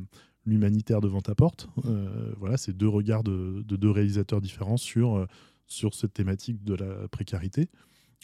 L'humanitaire 0.47 1.01
devant 1.01 1.23
ta 1.23 1.35
porte. 1.35 1.69
Euh, 1.87 2.33
voilà, 2.39 2.57
c'est 2.57 2.77
deux 2.77 2.89
regards 2.89 3.25
de, 3.25 3.63
de, 3.67 3.77
deux 3.77 3.91
réalisateurs 3.91 4.41
différents 4.41 4.77
sur, 4.77 5.17
euh, 5.17 5.27
sur 5.67 5.95
cette 5.95 6.13
thématique 6.13 6.63
de 6.65 6.75
la 6.75 7.09
précarité. 7.09 7.71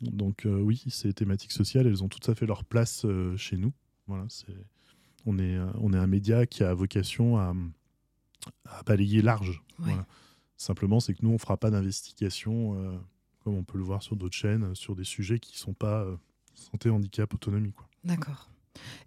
Donc 0.02 0.46
oui, 0.46 0.82
ces 0.88 1.12
thématiques 1.12 1.52
sociales, 1.52 1.86
elles 1.86 2.02
ont 2.02 2.08
tout 2.08 2.30
à 2.30 2.34
fait 2.34 2.46
leur 2.46 2.64
place 2.64 3.04
chez 3.36 3.58
nous. 3.58 3.72
Voilà, 4.06 4.24
c'est, 4.28 4.56
on, 5.26 5.38
est, 5.38 5.58
on 5.74 5.92
est 5.92 5.98
un 5.98 6.06
média 6.06 6.46
qui 6.46 6.62
a 6.62 6.72
vocation 6.72 7.36
à, 7.36 7.54
à 8.64 8.82
balayer 8.82 9.20
large. 9.20 9.62
Voilà. 9.78 10.06
Simplement, 10.56 11.00
c'est 11.00 11.12
que 11.12 11.20
nous, 11.22 11.28
on 11.30 11.34
ne 11.34 11.38
fera 11.38 11.58
pas 11.58 11.70
d'investigation, 11.70 12.98
comme 13.40 13.54
on 13.54 13.62
peut 13.62 13.76
le 13.76 13.84
voir 13.84 14.02
sur 14.02 14.16
d'autres 14.16 14.36
chaînes, 14.36 14.74
sur 14.74 14.96
des 14.96 15.04
sujets 15.04 15.38
qui 15.38 15.52
ne 15.54 15.58
sont 15.58 15.74
pas 15.74 16.06
santé, 16.54 16.88
handicap, 16.88 17.32
autonomie. 17.34 17.72
Quoi. 17.72 17.86
D'accord. 18.04 18.48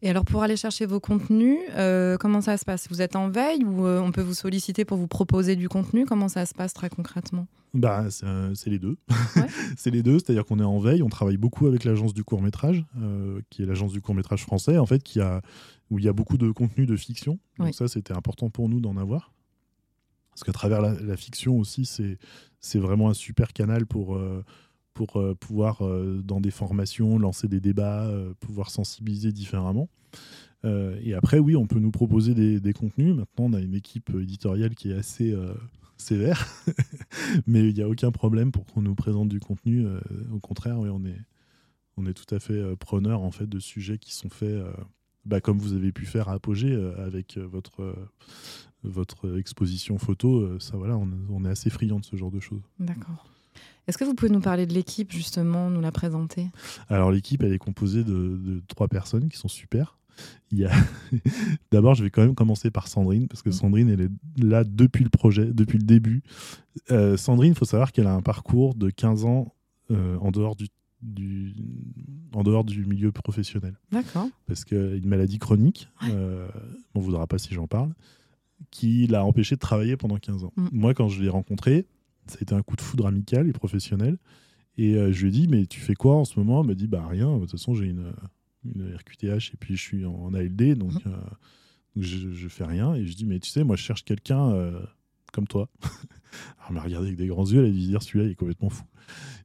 Et 0.01 0.09
alors 0.09 0.25
pour 0.25 0.43
aller 0.43 0.57
chercher 0.57 0.85
vos 0.85 0.99
contenus, 0.99 1.57
euh, 1.75 2.17
comment 2.17 2.41
ça 2.41 2.57
se 2.57 2.65
passe? 2.65 2.87
Vous 2.89 3.01
êtes 3.01 3.15
en 3.15 3.29
veille 3.29 3.63
ou 3.63 3.85
euh, 3.85 3.99
on 3.99 4.11
peut 4.11 4.21
vous 4.21 4.33
solliciter 4.33 4.85
pour 4.85 4.97
vous 4.97 5.07
proposer 5.07 5.55
du 5.55 5.69
contenu? 5.69 6.05
Comment 6.05 6.27
ça 6.27 6.45
se 6.45 6.53
passe 6.53 6.73
très 6.73 6.89
concrètement? 6.89 7.47
Bah, 7.73 8.05
c'est 8.09 8.69
les 8.69 8.79
deux. 8.79 8.97
c'est 9.77 9.89
les 9.89 10.03
deux, 10.03 10.19
c'est-à-dire 10.19 10.45
qu'on 10.45 10.59
est 10.59 10.63
en 10.63 10.79
veille, 10.79 11.01
on 11.01 11.09
travaille 11.09 11.37
beaucoup 11.37 11.65
avec 11.65 11.85
l'agence 11.85 12.13
du 12.13 12.23
court 12.23 12.41
métrage, 12.41 12.85
euh, 13.01 13.41
qui 13.49 13.63
est 13.63 13.65
l'agence 13.65 13.91
du 13.93 14.01
court 14.01 14.13
métrage 14.13 14.43
français, 14.43 14.77
en 14.77 14.85
fait, 14.85 15.01
qui 15.01 15.19
a, 15.19 15.41
où 15.89 15.97
il 15.97 16.05
y 16.05 16.07
a 16.07 16.13
beaucoup 16.13 16.37
de 16.37 16.51
contenu 16.51 16.85
de 16.85 16.95
fiction. 16.95 17.39
Donc 17.57 17.73
ça, 17.73 17.87
c'était 17.87 18.13
important 18.13 18.49
pour 18.49 18.69
nous 18.69 18.79
d'en 18.79 18.95
avoir. 18.97 19.33
Parce 20.31 20.43
qu'à 20.43 20.51
travers 20.51 20.81
la, 20.81 21.17
fiction 21.17 21.57
aussi, 21.57 21.85
c'est 22.59 22.79
vraiment 22.79 23.09
un 23.09 23.13
super 23.13 23.53
canal 23.53 23.85
pour 23.85 24.19
pour 24.93 25.17
euh, 25.17 25.35
pouvoir, 25.35 25.81
euh, 25.81 26.21
dans 26.23 26.41
des 26.41 26.51
formations, 26.51 27.17
lancer 27.17 27.47
des 27.47 27.59
débats, 27.59 28.05
euh, 28.05 28.33
pouvoir 28.39 28.69
sensibiliser 28.69 29.31
différemment. 29.31 29.89
et 30.63 31.13
après, 31.13 31.39
oui, 31.39 31.57
on 31.57 31.67
peut 31.67 31.79
nous 31.79 31.91
proposer 31.91 32.33
des, 32.33 32.73
contenus. 32.73 33.13
Maintenant, 33.13 33.45
on 33.45 33.53
a 33.53 33.59
une 33.59 33.73
équipe 33.73 34.09
éditoriale 34.17 34.75
qui 34.75 34.91
est 34.91 34.95
assez 34.95 35.35
sévère, 35.97 36.47
mais 37.47 37.67
il 37.67 37.75
n'y 37.75 37.81
a 37.81 37.89
aucun 37.89 38.11
problème 38.11 38.53
pour 38.53 38.65
qu'on 38.65 38.81
nous 38.81 38.95
présente 38.95 39.27
du 39.27 39.41
contenu. 39.41 39.85
au 40.31 40.39
contraire, 40.39 40.79
oui, 40.79 40.87
on 40.89 41.03
est, 41.03 41.19
on 41.97 42.05
est 42.05 42.13
tout 42.13 42.33
à 42.33 42.39
fait 42.39 42.77
preneur 42.77 43.23
en 43.23 43.31
fait 43.31 43.45
de 43.45 43.59
sujets 43.59 43.97
qui 43.97 44.13
sont 44.13 44.29
faits, 44.29 44.63
bah, 45.25 45.41
comme 45.41 45.57
vous 45.57 45.73
avez 45.73 45.91
pu 45.91 46.05
faire 46.05 46.29
à 46.29 46.35
Apogée 46.35 46.73
avec 46.97 47.37
votre 47.37 47.93
votre 48.83 49.37
exposition 49.37 49.97
photo. 49.97 50.59
ça, 50.59 50.77
voilà, 50.77 50.95
on, 50.97 51.09
on 51.29 51.43
est 51.43 51.49
assez 51.49 51.69
friand 51.69 51.99
de 51.99 52.05
ce 52.05 52.15
genre 52.15 52.31
de 52.31 52.39
choses. 52.39 52.63
D'accord. 52.79 53.32
Est-ce 53.87 53.97
que 53.97 54.03
vous 54.05 54.13
pouvez 54.13 54.31
nous 54.31 54.39
parler 54.39 54.65
de 54.65 54.73
l'équipe, 54.73 55.11
justement, 55.11 55.69
nous 55.69 55.81
la 55.81 55.91
présenter? 55.91 56.47
Alors, 56.89 57.11
l'équipe, 57.11 57.43
elle 57.43 57.53
est 57.53 57.59
composée 57.59 58.03
de, 58.03 58.61
trois 58.67 58.87
personnes 58.87 59.29
qui 59.29 59.37
sont 59.37 59.49
super. 59.49 59.97
Il 60.51 60.65
a... 60.65 60.71
D'abord, 61.71 61.95
je 61.95 62.03
vais 62.03 62.09
quand 62.09 62.21
même 62.21 62.35
commencer 62.35 62.71
par 62.71 62.87
Sandrine, 62.87 63.27
parce 63.27 63.41
que 63.41 63.49
mm. 63.49 63.53
Sandrine, 63.53 63.89
elle 63.89 64.01
est 64.01 64.43
là 64.43 64.63
depuis 64.63 65.03
le 65.03 65.09
projet, 65.09 65.45
depuis 65.45 65.77
le 65.77 65.85
début. 65.85 66.23
Euh, 66.91 67.17
Sandrine, 67.17 67.51
il 67.51 67.57
faut 67.57 67.65
savoir 67.65 67.91
qu'elle 67.91 68.07
a 68.07 68.13
un 68.13 68.21
parcours 68.21 68.75
de 68.75 68.89
15 68.89 69.25
ans 69.25 69.53
euh, 69.91 70.17
en, 70.19 70.31
dehors 70.31 70.55
du, 70.55 70.67
du, 71.01 71.53
en 72.33 72.43
dehors 72.43 72.63
du 72.63 72.85
milieu 72.85 73.11
professionnel. 73.11 73.77
D'accord. 73.91 74.29
Parce 74.47 74.63
qu'une 74.63 75.05
maladie 75.05 75.39
chronique, 75.39 75.89
euh, 76.09 76.47
on 76.95 76.99
ne 76.99 77.03
voudra 77.03 77.27
pas 77.27 77.37
si 77.37 77.53
j'en 77.53 77.67
parle, 77.67 77.93
qui 78.71 79.07
l'a 79.07 79.25
empêché 79.25 79.55
de 79.55 79.59
travailler 79.59 79.97
pendant 79.97 80.17
15 80.17 80.45
ans. 80.45 80.53
Mm. 80.55 80.67
Moi, 80.71 80.93
quand 80.93 81.09
je 81.09 81.21
l'ai 81.21 81.29
rencontrée, 81.29 81.85
ça 82.27 82.37
a 82.39 82.41
été 82.41 82.53
un 82.53 82.61
coup 82.61 82.75
de 82.75 82.81
foudre 82.81 83.05
amical 83.07 83.47
et 83.47 83.53
professionnel. 83.53 84.17
Et 84.77 84.95
euh, 84.95 85.11
je 85.11 85.21
lui 85.21 85.27
ai 85.29 85.31
dit, 85.31 85.47
mais 85.47 85.65
tu 85.65 85.79
fais 85.79 85.93
quoi 85.93 86.15
en 86.15 86.25
ce 86.25 86.39
moment? 86.39 86.61
Elle 86.61 86.67
m'a 86.67 86.73
dit, 86.73 86.87
bah 86.87 87.05
rien, 87.07 87.35
de 87.35 87.41
toute 87.41 87.51
façon 87.51 87.75
j'ai 87.75 87.85
une, 87.85 88.11
une 88.65 88.95
RQTH 88.95 89.53
et 89.53 89.57
puis 89.59 89.75
je 89.75 89.81
suis 89.81 90.05
en, 90.05 90.33
ALD, 90.33 90.75
donc, 90.75 90.93
euh, 91.05 91.11
je, 91.95 92.31
je, 92.31 92.47
fais 92.47 92.65
rien. 92.65 92.95
Et 92.95 93.05
je 93.05 93.15
dis, 93.15 93.25
mais 93.25 93.39
tu 93.39 93.49
sais, 93.49 93.63
moi 93.63 93.75
je 93.75 93.83
cherche 93.83 94.03
quelqu'un 94.03 94.51
euh, 94.51 94.79
comme 95.31 95.47
toi. 95.47 95.69
Alors 96.57 96.69
elle 96.69 96.75
m'a 96.75 96.81
regardé 96.81 97.07
avec 97.07 97.17
des 97.17 97.27
grands 97.27 97.45
yeux, 97.45 97.59
elle 97.59 97.69
a 97.69 97.73
dit, 97.73 97.87
dire 97.87 98.01
celui-là 98.01 98.25
il 98.25 98.31
est 98.31 98.35
complètement 98.35 98.69
fou. 98.69 98.83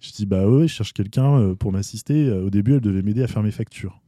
Je 0.01 0.13
dis, 0.13 0.25
bah 0.25 0.49
ouais, 0.49 0.69
je 0.69 0.73
cherche 0.73 0.95
quelqu'un 0.95 1.55
pour 1.57 1.73
m'assister. 1.73 2.31
Au 2.31 2.49
début, 2.49 2.75
elle 2.75 2.81
devait 2.81 3.03
m'aider 3.03 3.23
à 3.23 3.27
faire 3.27 3.43
mes 3.43 3.51
factures. 3.51 4.01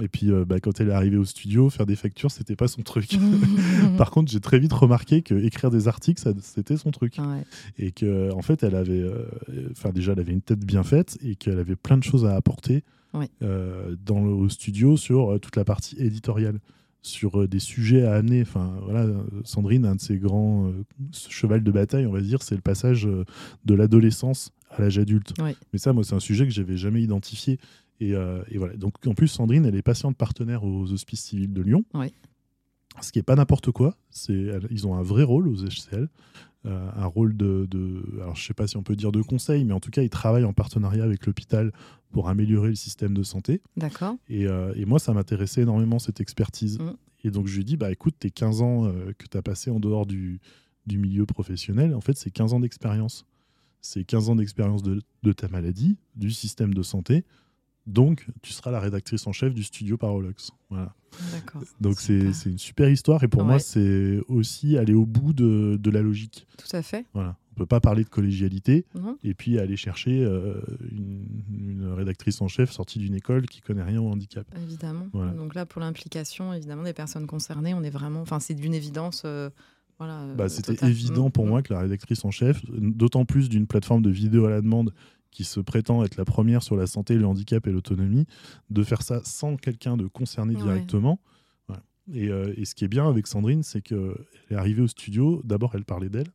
Et 0.00 0.08
puis, 0.08 0.30
euh, 0.30 0.44
bah, 0.44 0.58
quand 0.60 0.80
elle 0.80 0.88
est 0.88 0.92
arrivée 0.92 1.16
au 1.16 1.24
studio, 1.24 1.68
faire 1.68 1.86
des 1.86 1.96
factures, 1.96 2.30
c'était 2.30 2.56
pas 2.56 2.68
son 2.68 2.82
truc. 2.82 3.10
Par 3.98 4.10
contre, 4.10 4.30
j'ai 4.30 4.40
très 4.40 4.58
vite 4.58 4.72
remarqué 4.72 5.22
que 5.22 5.34
écrire 5.34 5.70
des 5.70 5.88
articles, 5.88 6.22
c'était 6.40 6.76
son 6.76 6.90
truc. 6.90 7.18
Et 7.78 7.92
que, 7.92 8.32
en 8.32 8.42
fait, 8.42 8.62
elle 8.62 8.74
avait, 8.74 9.00
euh, 9.00 9.26
enfin, 9.72 9.90
déjà, 9.90 10.12
elle 10.12 10.20
avait 10.20 10.32
une 10.32 10.40
tête 10.40 10.64
bien 10.64 10.82
faite 10.82 11.18
et 11.22 11.36
qu'elle 11.36 11.58
avait 11.58 11.76
plein 11.76 11.98
de 11.98 12.04
choses 12.04 12.24
à 12.24 12.34
apporter 12.34 12.84
euh, 13.42 13.94
dans 14.04 14.24
le, 14.24 14.30
au 14.30 14.48
studio 14.48 14.96
sur 14.96 15.38
toute 15.40 15.56
la 15.56 15.64
partie 15.64 15.96
éditoriale, 15.98 16.58
sur 17.02 17.46
des 17.46 17.58
sujets 17.58 18.04
à 18.04 18.14
amener. 18.14 18.42
Enfin, 18.42 18.74
voilà, 18.84 19.06
Sandrine, 19.44 19.84
un 19.84 19.96
de 19.96 20.00
ses 20.00 20.16
grands 20.16 20.72
chevals 21.12 21.64
de 21.64 21.70
bataille, 21.70 22.06
on 22.06 22.12
va 22.12 22.20
dire, 22.20 22.42
c'est 22.42 22.54
le 22.54 22.62
passage 22.62 23.06
de 23.64 23.74
l'adolescence 23.74 24.52
à 24.70 24.82
l'âge 24.82 24.98
adulte. 24.98 25.34
Mais 25.72 25.78
ça, 25.78 25.92
moi, 25.92 26.04
c'est 26.04 26.14
un 26.14 26.20
sujet 26.20 26.44
que 26.46 26.52
j'avais 26.52 26.76
jamais 26.76 27.02
identifié. 27.02 27.58
Euh, 28.00 28.42
et, 28.48 28.58
voilà. 28.58 28.76
Donc 28.76 28.94
en 29.06 29.14
plus, 29.14 29.28
Sandrine, 29.28 29.64
elle 29.66 29.74
est 29.74 29.82
patiente 29.82 30.16
partenaire 30.16 30.64
aux 30.64 30.90
Hospices 30.92 31.22
civils 31.22 31.52
de 31.52 31.62
Lyon. 31.62 31.84
Ce 33.00 33.10
qui 33.10 33.18
n'est 33.18 33.22
pas 33.22 33.36
n'importe 33.36 33.70
quoi. 33.70 33.96
C'est, 34.10 34.50
ils 34.70 34.86
ont 34.86 34.94
un 34.94 35.02
vrai 35.02 35.22
rôle 35.22 35.48
aux 35.48 35.64
HCL. 35.64 36.08
Euh, 36.64 36.88
un 36.94 37.06
rôle 37.06 37.36
de, 37.36 37.66
alors 38.20 38.36
je 38.36 38.46
sais 38.46 38.54
pas 38.54 38.68
si 38.68 38.76
on 38.76 38.84
peut 38.84 38.94
dire 38.94 39.10
de 39.10 39.20
conseil, 39.20 39.64
mais 39.64 39.72
en 39.72 39.80
tout 39.80 39.90
cas, 39.90 40.02
ils 40.02 40.10
travaillent 40.10 40.44
en 40.44 40.52
partenariat 40.52 41.02
avec 41.02 41.26
l'hôpital 41.26 41.72
pour 42.12 42.28
améliorer 42.28 42.68
le 42.68 42.74
système 42.76 43.14
de 43.14 43.24
santé. 43.24 43.60
D'accord. 43.76 44.16
Et, 44.28 44.46
euh, 44.46 44.72
moi, 44.86 45.00
ça 45.00 45.12
m'intéressait 45.12 45.62
énormément 45.62 45.98
cette 45.98 46.20
expertise. 46.20 46.78
Mm. 46.78 46.92
Et 47.24 47.30
donc, 47.30 47.46
je 47.46 47.54
lui 47.54 47.62
ai 47.62 47.64
dit, 47.64 47.76
bah 47.76 47.90
écoute, 47.90 48.14
tes 48.18 48.30
15 48.30 48.62
ans 48.62 48.92
que 49.16 49.26
tu 49.28 49.36
as 49.36 49.42
passé 49.42 49.70
en 49.70 49.80
dehors 49.80 50.06
du, 50.06 50.40
du 50.86 50.98
milieu 50.98 51.24
professionnel, 51.24 51.94
en 51.94 52.00
fait, 52.00 52.16
c'est 52.16 52.30
15 52.30 52.52
ans 52.52 52.60
d'expérience. 52.60 53.26
C'est 53.80 54.04
15 54.04 54.30
ans 54.30 54.36
d'expérience 54.36 54.82
de, 54.82 55.02
de, 55.22 55.32
ta 55.32 55.48
maladie, 55.48 55.96
du 56.16 56.30
système 56.30 56.74
de 56.74 56.82
santé, 56.82 57.24
donc, 57.86 58.26
tu 58.42 58.52
seras 58.52 58.70
la 58.70 58.80
rédactrice 58.80 59.26
en 59.26 59.32
chef 59.32 59.54
du 59.54 59.64
studio 59.64 59.96
Parolox. 59.96 60.52
Voilà. 60.70 60.94
Donc, 61.80 62.00
c'est 62.00 62.30
une 62.46 62.58
super 62.58 62.88
histoire. 62.88 63.22
Et 63.24 63.28
pour 63.28 63.44
moi, 63.44 63.58
c'est 63.58 64.20
aussi 64.28 64.78
aller 64.78 64.94
au 64.94 65.04
bout 65.04 65.32
de, 65.32 65.78
de, 65.80 65.90
la 65.90 66.02
logique. 66.02 66.46
Tout 66.56 66.76
à 66.76 66.82
fait. 66.82 67.06
Voilà. 67.12 67.36
On 67.50 67.60
ne 67.60 67.64
peut 67.64 67.66
pas 67.66 67.80
parler 67.80 68.02
de 68.02 68.08
collégialité 68.08 68.86
et 69.22 69.34
puis 69.34 69.58
aller 69.58 69.76
chercher 69.76 70.24
euh, 70.24 70.54
une, 70.90 71.92
rédactrice 71.94 72.40
en 72.40 72.48
chef 72.48 72.70
sortie 72.70 72.98
d'une 72.98 73.14
école 73.14 73.46
qui 73.46 73.60
connaît 73.60 73.82
rien 73.82 74.00
au 74.00 74.08
handicap. 74.08 74.46
Évidemment. 74.56 75.08
Donc 75.36 75.54
là, 75.54 75.66
pour 75.66 75.80
l'implication, 75.80 76.52
évidemment, 76.54 76.84
des 76.84 76.94
personnes 76.94 77.26
concernées, 77.26 77.74
on 77.74 77.82
est 77.82 77.90
vraiment. 77.90 78.22
Enfin, 78.22 78.40
c'est 78.40 78.54
d'une 78.54 78.74
évidence. 78.74 79.22
Euh, 79.26 79.50
voilà, 79.98 80.26
bah, 80.34 80.48
C'était 80.48 80.86
évident 80.86 81.30
pour 81.30 81.44
mm. 81.44 81.48
moi 81.48 81.62
que 81.62 81.74
la 81.74 81.80
rédactrice 81.80 82.24
en 82.24 82.30
chef, 82.30 82.64
d'autant 82.70 83.26
plus 83.26 83.50
d'une 83.50 83.66
plateforme 83.66 84.02
de 84.02 84.10
vidéo 84.10 84.46
à 84.46 84.50
la 84.50 84.62
demande 84.62 84.94
qui 85.32 85.42
se 85.44 85.58
prétend 85.58 86.04
être 86.04 86.16
la 86.16 86.24
première 86.24 86.62
sur 86.62 86.76
la 86.76 86.86
santé, 86.86 87.16
le 87.16 87.26
handicap 87.26 87.66
et 87.66 87.72
l'autonomie, 87.72 88.26
de 88.70 88.84
faire 88.84 89.02
ça 89.02 89.20
sans 89.24 89.56
quelqu'un 89.56 89.96
de 89.96 90.06
concerné 90.06 90.54
directement. 90.54 91.18
Euh, 92.10 92.52
et, 92.56 92.64
ce 92.64 92.74
qui 92.74 92.84
est 92.84 92.88
bien 92.88 93.08
avec 93.08 93.26
Sandrine, 93.26 93.62
c'est 93.62 93.80
qu'elle 93.80 94.14
est 94.50 94.54
arrivée 94.54 94.82
au 94.82 94.88
studio, 94.88 95.40
d'abord 95.44 95.74
elle 95.74 95.84
parlait 95.84 96.08
d'elle, 96.08 96.28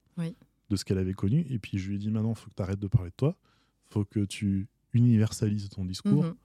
de 0.69 0.75
ce 0.75 0.83
qu'elle 0.83 0.97
avait 0.97 1.13
connu, 1.13 1.45
et 1.49 1.59
puis 1.59 1.77
je 1.77 1.89
lui 1.89 1.95
ai 1.95 1.97
dit 1.97 2.09
maintenant, 2.09 2.33
il 2.33 2.39
faut 2.39 2.49
que 2.49 2.55
tu 2.55 2.61
arrêtes 2.61 2.79
de 2.79 2.87
parler 2.87 3.09
de 3.09 3.15
toi, 3.15 3.37
il 3.89 3.93
faut 3.93 4.05
que 4.05 4.21
tu 4.21 4.67
universalises 4.93 5.69
ton 5.69 5.85
discours 5.85 6.23
mhm. 6.23 6.35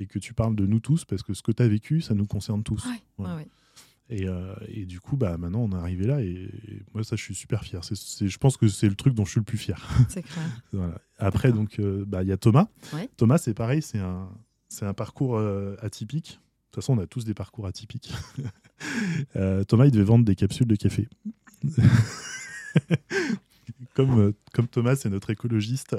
et 0.00 0.06
que 0.06 0.18
tu 0.18 0.34
parles 0.34 0.56
de 0.56 0.66
nous 0.66 0.80
tous, 0.80 1.04
parce 1.04 1.22
que 1.22 1.34
ce 1.34 1.42
que 1.42 1.52
tu 1.52 1.62
as 1.62 1.68
vécu, 1.68 2.00
ça 2.00 2.14
nous 2.14 2.26
concerne 2.26 2.62
tous. 2.62 2.86
Euh, 4.12 4.54
et, 4.68 4.86
du 4.86 5.00
coup, 5.00 5.16
bah, 5.16 5.36
maintenant, 5.38 5.60
on 5.60 5.72
est 5.72 5.80
arrivé 5.80 6.06
là 6.06 6.20
et, 6.20 6.50
moi, 6.94 7.04
ça, 7.04 7.16
je 7.16 7.22
suis 7.22 7.34
super 7.34 7.64
fier. 7.64 7.80
Je 7.82 8.38
pense 8.38 8.56
que 8.56 8.68
c'est 8.68 8.88
le 8.88 8.94
truc 8.94 9.14
dont 9.14 9.24
je 9.24 9.30
suis 9.30 9.40
le 9.40 9.44
plus 9.44 9.58
fier. 9.58 9.88
C'est 10.08 10.22
clair. 10.22 10.98
Après, 11.18 11.52
donc, 11.52 11.78
euh, 11.78 12.04
bah, 12.06 12.22
il 12.22 12.28
y 12.28 12.32
a 12.32 12.36
Thomas. 12.36 12.68
Thomas, 13.16 13.38
c'est 13.38 13.54
pareil, 13.54 13.82
c'est 13.82 13.98
un, 13.98 14.30
un 14.80 14.94
parcours 14.94 15.36
euh, 15.36 15.76
atypique. 15.80 16.32
De 16.32 16.72
toute 16.72 16.82
façon, 16.82 16.98
on 16.98 17.02
a 17.02 17.06
tous 17.06 17.24
des 17.24 17.34
parcours 17.34 17.66
atypiques. 17.66 18.12
Thomas, 19.68 19.86
il 19.86 19.90
devait 19.90 20.04
vendre 20.04 20.24
des 20.24 20.36
capsules 20.36 20.66
de 20.66 20.76
café. 20.76 21.08
comme, 23.94 24.32
comme 24.52 24.68
Thomas, 24.68 24.96
c'est 24.96 25.10
notre 25.10 25.30
écologiste 25.30 25.96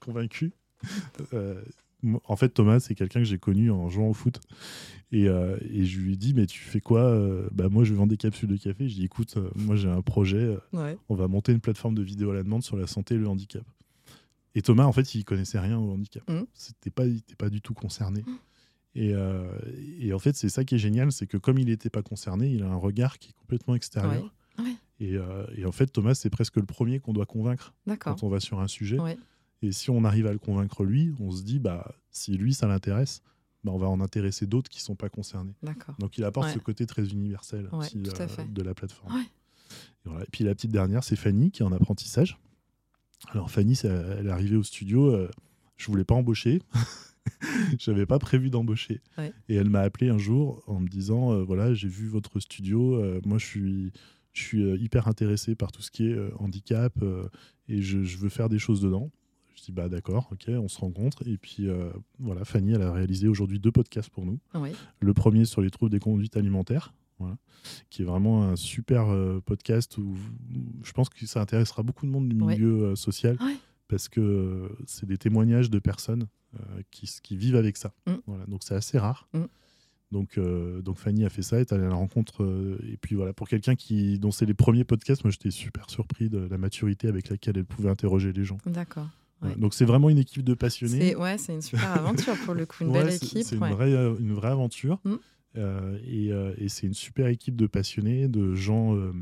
convaincu 0.00 0.52
en 2.24 2.36
fait, 2.36 2.50
Thomas, 2.50 2.80
c'est 2.80 2.94
quelqu'un 2.94 3.20
que 3.20 3.26
j'ai 3.26 3.38
connu 3.38 3.70
en 3.70 3.88
jouant 3.88 4.08
au 4.08 4.12
foot. 4.12 4.40
Et, 5.12 5.28
euh, 5.28 5.56
je 5.60 5.98
lui 5.98 6.14
ai 6.14 6.16
dit, 6.16 6.34
mais 6.34 6.46
tu 6.46 6.60
fais 6.60 6.80
quoi 6.80 7.00
euh, 7.00 7.48
bah, 7.52 7.68
Moi, 7.68 7.84
je 7.84 7.94
vends 7.94 8.06
des 8.06 8.16
capsules 8.16 8.48
de 8.48 8.56
café. 8.56 8.88
Je 8.88 8.94
dis, 8.94 9.04
écoute, 9.04 9.36
euh, 9.36 9.50
moi, 9.54 9.76
j'ai 9.76 9.88
un 9.88 10.02
projet. 10.02 10.56
On 11.08 11.14
va 11.14 11.28
monter 11.28 11.52
une 11.52 11.60
plateforme 11.60 11.94
de 11.94 12.02
vidéo 12.02 12.30
à 12.30 12.34
la 12.34 12.42
demande 12.42 12.62
sur 12.62 12.76
la 12.76 12.86
santé 12.86 13.14
et 13.14 13.18
le 13.18 13.28
handicap. 13.28 13.64
Et 14.54 14.62
Thomas, 14.62 14.84
en 14.84 14.92
fait, 14.92 15.14
il 15.14 15.24
connaissait 15.24 15.58
rien 15.58 15.78
au 15.78 15.90
handicap. 15.92 16.28
Mmh. 16.28 16.42
C'était 16.54 16.90
pas, 16.90 17.04
il 17.04 17.14
n'était 17.14 17.34
pas 17.34 17.50
du 17.50 17.60
tout 17.60 17.74
concerné. 17.74 18.22
Mmh. 18.26 18.36
Et, 20.00 20.12
en 20.12 20.18
fait, 20.18 20.34
c'est 20.36 20.48
ça 20.48 20.64
qui 20.64 20.76
est 20.76 20.78
génial, 20.78 21.12
c'est 21.12 21.26
que 21.26 21.36
comme 21.36 21.58
il 21.58 21.66
n'était 21.66 21.90
pas 21.90 22.02
concerné, 22.02 22.50
il 22.50 22.62
a 22.62 22.68
un 22.68 22.76
regard 22.76 23.18
qui 23.18 23.30
est 23.30 23.34
complètement 23.34 23.74
extérieur. 23.74 24.34
Et, 24.98 25.18
en 25.18 25.72
fait, 25.72 25.86
Thomas, 25.88 26.14
c'est 26.14 26.30
presque 26.30 26.56
le 26.56 26.66
premier 26.66 27.00
qu'on 27.00 27.12
doit 27.12 27.26
convaincre 27.26 27.74
quand 28.00 28.22
on 28.22 28.28
va 28.28 28.40
sur 28.40 28.60
un 28.60 28.68
sujet. 28.68 28.98
Et 29.62 29.72
si 29.72 29.90
on 29.90 30.04
arrive 30.04 30.26
à 30.26 30.32
le 30.32 30.38
convaincre 30.38 30.84
lui, 30.84 31.12
on 31.20 31.30
se 31.30 31.42
dit, 31.42 31.58
bah, 31.58 31.94
si 32.10 32.36
lui, 32.36 32.52
ça 32.54 32.66
l'intéresse, 32.66 33.22
bah, 33.64 33.72
on 33.72 33.78
va 33.78 33.88
en 33.88 34.00
intéresser 34.00 34.46
d'autres 34.46 34.68
qui 34.70 34.78
ne 34.78 34.84
sont 34.84 34.94
pas 34.96 35.08
concernés. 35.08 35.54
Donc 35.98 36.18
il 36.18 36.24
apporte 36.24 36.48
Ouais. 36.48 36.54
ce 36.54 36.58
côté 36.58 36.86
très 36.86 37.06
universel 37.08 37.68
Ouais, 37.72 37.78
aussi, 37.78 37.98
euh, 37.98 38.44
de 38.52 38.62
la 38.62 38.74
plateforme. 38.74 39.14
Ouais. 39.14 39.22
Et, 39.22 40.08
voilà. 40.08 40.24
Et 40.24 40.28
puis 40.30 40.44
la 40.44 40.54
petite 40.54 40.70
dernière, 40.70 41.02
c'est 41.02 41.16
Fanny 41.16 41.50
qui 41.50 41.62
est 41.62 41.66
en 41.66 41.72
apprentissage. 41.72 42.38
Alors 43.30 43.50
Fanny, 43.50 43.78
elle 43.82 44.26
est 44.26 44.30
arrivée 44.30 44.56
au 44.56 44.62
studio, 44.62 45.06
euh, 45.06 45.30
je 45.76 45.86
voulais 45.86 46.04
pas 46.04 46.14
embaucher. 46.14 46.62
J'avais 47.78 48.06
pas 48.06 48.18
prévu 48.20 48.50
d'embaucher. 48.50 49.00
Et 49.48 49.56
elle 49.56 49.68
m'a 49.68 49.80
appelé 49.80 50.10
un 50.10 50.18
jour 50.18 50.62
en 50.66 50.78
me 50.80 50.86
disant 50.88 51.32
euh, 51.32 51.42
voilà, 51.42 51.74
j'ai 51.74 51.88
vu 51.88 52.06
votre 52.06 52.38
studio, 52.38 53.02
moi 53.24 53.38
je 53.38 53.44
suis, 53.46 53.92
je 54.32 54.42
suis 54.42 54.62
hyper 54.80 55.08
intéressé 55.08 55.54
par 55.56 55.72
tout 55.72 55.82
ce 55.82 55.90
qui 55.90 56.06
est 56.06 56.16
handicap 56.38 56.94
et 57.68 57.82
je, 57.82 58.04
je 58.04 58.16
veux 58.18 58.28
faire 58.28 58.48
des 58.48 58.58
choses 58.60 58.80
dedans. 58.80 59.10
Je 59.56 59.64
dis 59.64 59.72
bah 59.72 59.88
d'accord, 59.88 60.28
ok, 60.32 60.44
on 60.48 60.68
se 60.68 60.78
rencontre. 60.78 61.26
Et 61.26 61.38
puis 61.38 61.68
euh, 61.68 61.90
voilà, 62.18 62.44
Fanny, 62.44 62.72
elle 62.72 62.82
a 62.82 62.92
réalisé 62.92 63.28
aujourd'hui 63.28 63.58
deux 63.58 63.72
podcasts 63.72 64.10
pour 64.10 64.24
nous. 64.24 64.38
Oui. 64.54 64.70
Le 65.00 65.14
premier 65.14 65.44
sur 65.44 65.62
les 65.62 65.70
troubles 65.70 65.90
des 65.90 65.98
conduites 65.98 66.36
alimentaires, 66.36 66.92
voilà, 67.18 67.36
qui 67.90 68.02
est 68.02 68.04
vraiment 68.04 68.44
un 68.44 68.56
super 68.56 69.08
euh, 69.08 69.40
podcast 69.40 69.96
où, 69.98 70.14
je 70.82 70.92
pense 70.92 71.08
que 71.08 71.26
ça 71.26 71.40
intéressera 71.40 71.82
beaucoup 71.82 72.06
de 72.06 72.10
monde 72.10 72.28
du 72.28 72.36
milieu 72.36 72.84
euh, 72.84 72.96
social 72.96 73.36
Ouais. 73.40 73.56
parce 73.88 74.08
que 74.08 74.70
c'est 74.86 75.06
des 75.06 75.18
témoignages 75.18 75.70
de 75.70 75.78
personnes 75.78 76.26
qui, 76.90 77.36
vivent 77.36 77.56
avec 77.56 77.76
ça. 77.76 77.92
Mm. 78.06 78.12
Voilà, 78.26 78.46
donc 78.46 78.62
c'est 78.62 78.74
assez 78.74 78.98
rare. 78.98 79.28
Mm. 79.34 79.44
Donc, 80.12 80.38
euh, 80.38 80.82
donc 80.82 80.98
Fanny 80.98 81.24
a 81.24 81.28
fait 81.28 81.42
ça, 81.42 81.60
est 81.60 81.72
allée 81.72 81.84
à 81.84 81.88
la 81.88 81.94
rencontre. 81.94 82.44
euh, 82.44 82.78
et 82.90 82.96
puis 82.96 83.16
voilà, 83.16 83.32
pour 83.32 83.48
quelqu'un 83.48 83.74
qui 83.74 84.18
dont 84.18 84.30
c'est 84.30 84.46
les 84.46 84.54
premiers 84.54 84.84
podcasts, 84.84 85.24
moi 85.24 85.30
j'étais 85.30 85.50
super 85.50 85.90
surpris 85.90 86.28
de 86.28 86.38
la 86.38 86.58
maturité 86.58 87.08
avec 87.08 87.28
laquelle 87.28 87.58
elle 87.58 87.64
pouvait 87.64 87.90
interroger 87.90 88.32
les 88.32 88.44
gens. 88.44 88.58
D'accord. 88.66 89.08
Ouais. 89.42 89.54
Donc 89.56 89.74
c'est 89.74 89.84
vraiment 89.84 90.08
une 90.10 90.18
équipe 90.18 90.42
de 90.42 90.54
passionnés. 90.54 91.10
C'est 91.10 91.16
ouais, 91.16 91.36
c'est 91.38 91.52
une 91.54 91.62
super 91.62 91.92
aventure 91.98 92.34
pour 92.44 92.54
le 92.54 92.64
coup, 92.66 92.84
une 92.84 92.90
Ouais, 92.90 93.04
belle 93.04 93.14
équipe. 93.14 93.42
C'est 93.44 93.56
une, 93.56 93.64
vraie, 93.66 93.92
euh, 93.92 94.16
une 94.18 94.32
vraie 94.32 94.48
aventure. 94.50 94.98
Mm. 95.04 95.14
Euh, 95.58 95.98
et 96.06 96.32
euh, 96.32 96.54
et 96.58 96.68
c'est 96.68 96.86
une 96.86 96.94
super 96.94 97.26
équipe 97.28 97.56
de 97.56 97.66
passionnés, 97.66 98.28
de 98.28 98.54
gens 98.54 98.94
euh, 98.94 99.12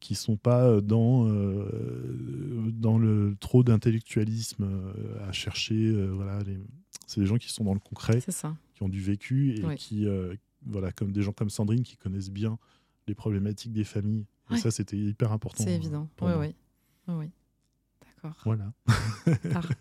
qui 0.00 0.14
sont 0.14 0.36
pas 0.36 0.80
dans, 0.80 1.26
dans 2.72 2.98
le 2.98 3.36
trop 3.40 3.62
d'intellectualisme 3.64 4.68
à 5.26 5.32
chercher. 5.32 5.92
voilà, 6.12 6.40
les- 6.44 6.58
c'est 7.06 7.20
des 7.20 7.26
gens 7.26 7.36
qui 7.36 7.52
sont 7.52 7.64
dans 7.64 7.74
le 7.74 7.80
concret, 7.80 8.20
ça. 8.28 8.56
qui 8.74 8.82
ont 8.82 8.88
du 8.88 9.00
vécu 9.00 9.54
et 9.54 9.74
qui, 9.76 10.06
voilà, 10.64 10.92
comme 10.92 11.12
des 11.12 11.22
gens 11.22 11.32
comme 11.32 11.50
Sandrine 11.50 11.82
qui 11.82 11.96
connaissent 11.96 12.30
bien 12.30 12.58
les 13.06 13.14
problématiques 13.14 13.72
des 13.72 13.84
familles. 13.84 14.26
Et 14.52 14.56
ça, 14.56 14.70
c'était 14.70 14.96
hyper 14.96 15.32
important. 15.32 15.64
C'est 15.64 15.74
évident. 15.74 16.08
oui. 16.22 16.54
Oui, 17.08 17.14
oui. 17.14 17.30
D'accord. 18.28 18.42
Voilà. 18.44 18.72
Parfait. 19.52 19.74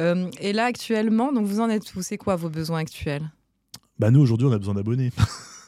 Euh, 0.00 0.30
et 0.40 0.52
là, 0.52 0.64
actuellement, 0.64 1.32
donc 1.32 1.46
vous 1.46 1.60
en 1.60 1.68
êtes 1.68 1.94
où? 1.94 2.02
C'est 2.02 2.16
quoi 2.18 2.36
vos 2.36 2.48
besoins 2.50 2.78
actuels? 2.78 3.30
Bah 3.98 4.10
nous 4.10 4.20
aujourd'hui 4.20 4.46
on 4.46 4.52
a 4.52 4.58
besoin 4.58 4.74
d'abonnés. 4.74 5.10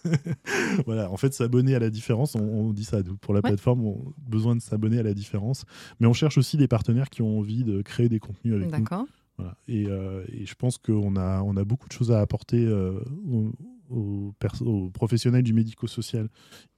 voilà, 0.87 1.11
en 1.11 1.17
fait 1.17 1.33
s'abonner 1.35 1.75
à 1.75 1.79
la 1.79 1.91
différence, 1.91 2.35
on, 2.35 2.41
on 2.43 2.73
dit 2.73 2.85
ça 2.85 2.99
pour 3.21 3.33
la 3.35 3.39
Ouais. 3.41 3.51
plateforme, 3.51 3.85
on 3.87 4.09
a 4.11 4.13
besoin 4.31 4.55
de 4.57 4.61
s'abonner 4.61 4.99
à 4.99 5.03
la 5.03 5.15
différence, 5.15 5.65
mais 6.01 6.07
on 6.07 6.13
cherche 6.13 6.39
aussi 6.39 6.57
des 6.57 6.69
partenaires 6.69 7.11
qui 7.11 7.23
ont 7.23 7.39
envie 7.39 7.65
de 7.65 7.83
créer 7.83 8.09
des 8.09 8.19
contenus 8.19 8.55
avec 8.55 8.67
nous. 8.67 8.71
D'accord. 8.79 9.07
Voilà. 9.37 9.57
Et, 9.67 9.87
euh, 9.89 10.25
et 10.29 10.47
je 10.47 10.55
pense 10.55 10.79
qu'on 10.79 11.17
a, 11.17 11.43
on 11.43 11.57
a 11.57 11.65
beaucoup 11.65 11.89
de 11.89 11.93
choses 11.93 12.13
à 12.13 12.21
apporter 12.21 12.65
euh, 12.65 13.01
aux, 13.29 13.53
aux 13.91 14.33
pers- 14.39 14.63
aux 14.63 14.91
professionnels 14.91 15.43
du 15.43 15.53
médico-social 15.53 16.29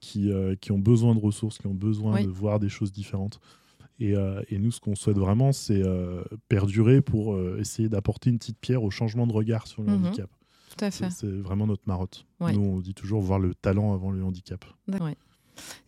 qui, 0.00 0.30
euh, 0.30 0.54
qui 0.56 0.72
ont 0.72 0.78
besoin 0.78 1.14
de 1.14 1.20
ressources, 1.20 1.58
qui 1.58 1.66
ont 1.66 1.75
besoin 1.75 2.14
Oui. 2.14 2.25
de 2.25 2.30
voir 2.30 2.58
des 2.58 2.68
choses 2.70 2.92
différentes. 2.92 3.40
Et, 3.98 4.14
euh, 4.14 4.42
et 4.50 4.58
nous, 4.58 4.70
ce 4.70 4.80
qu'on 4.80 4.94
souhaite 4.94 5.16
vraiment, 5.18 5.52
c'est 5.52 5.82
euh, 5.82 6.22
perdurer 6.48 7.00
pour 7.00 7.34
euh, 7.34 7.58
essayer 7.60 7.88
d'apporter 7.88 8.30
une 8.30 8.38
petite 8.38 8.58
pierre 8.58 8.82
au 8.82 8.90
changement 8.90 9.26
de 9.26 9.32
regard 9.32 9.66
sur 9.66 9.82
le 9.82 9.88
Mhm. 9.92 10.06
handicap. 10.06 10.30
Tout 10.76 10.84
à 10.84 10.90
fait. 10.90 11.10
C'est 11.10 11.26
vraiment 11.30 11.66
notre 11.66 11.84
marotte. 11.86 12.26
Ouais. 12.40 12.52
Nous, 12.52 12.60
on 12.60 12.80
dit 12.80 12.92
toujours 12.92 13.22
voir 13.22 13.38
le 13.38 13.54
talent 13.54 13.94
avant 13.94 14.10
le 14.10 14.22
handicap. 14.22 14.64
Ouais. 14.88 15.16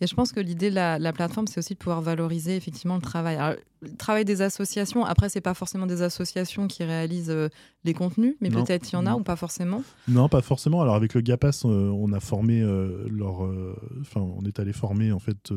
Et 0.01 0.07
je 0.07 0.15
pense 0.15 0.33
que 0.33 0.41
l'idée 0.41 0.71
de 0.71 0.75
la, 0.75 0.99
la 0.99 1.13
plateforme, 1.13 1.47
c'est 1.47 1.59
aussi 1.59 1.75
de 1.75 1.79
pouvoir 1.79 2.01
valoriser 2.01 2.57
effectivement 2.57 2.95
le 2.95 3.03
travail. 3.03 3.37
Alors, 3.37 3.59
le 3.81 3.97
travail 3.97 4.25
des 4.25 4.43
associations, 4.43 5.05
après, 5.05 5.29
c'est 5.29 5.41
pas 5.41 5.55
forcément 5.55 5.87
des 5.87 6.03
associations 6.03 6.67
qui 6.67 6.83
réalisent 6.85 7.31
euh, 7.31 7.49
les 7.85 7.95
contenus, 7.95 8.35
mais 8.41 8.51
peut-être 8.51 8.91
il 8.91 8.95
y 8.95 8.97
en 8.97 9.07
a 9.07 9.11
Non. 9.11 9.21
ou 9.21 9.23
pas 9.23 9.37
forcément. 9.37 9.83
Non, 10.09 10.29
pas 10.29 10.41
forcément. 10.43 10.83
Alors 10.83 10.95
avec 10.97 11.15
le 11.15 11.21
GAPAS, 11.21 11.63
euh, 11.65 11.89
on 11.91 12.13
a 12.13 12.21
formé 12.21 12.61
euh, 12.61 13.07
leur, 13.09 13.43
enfin, 14.01 14.21
on 14.21 14.43
est 14.45 14.59
allé 14.59 14.73
former 14.73 15.13
en 15.13 15.19
fait. 15.21 15.53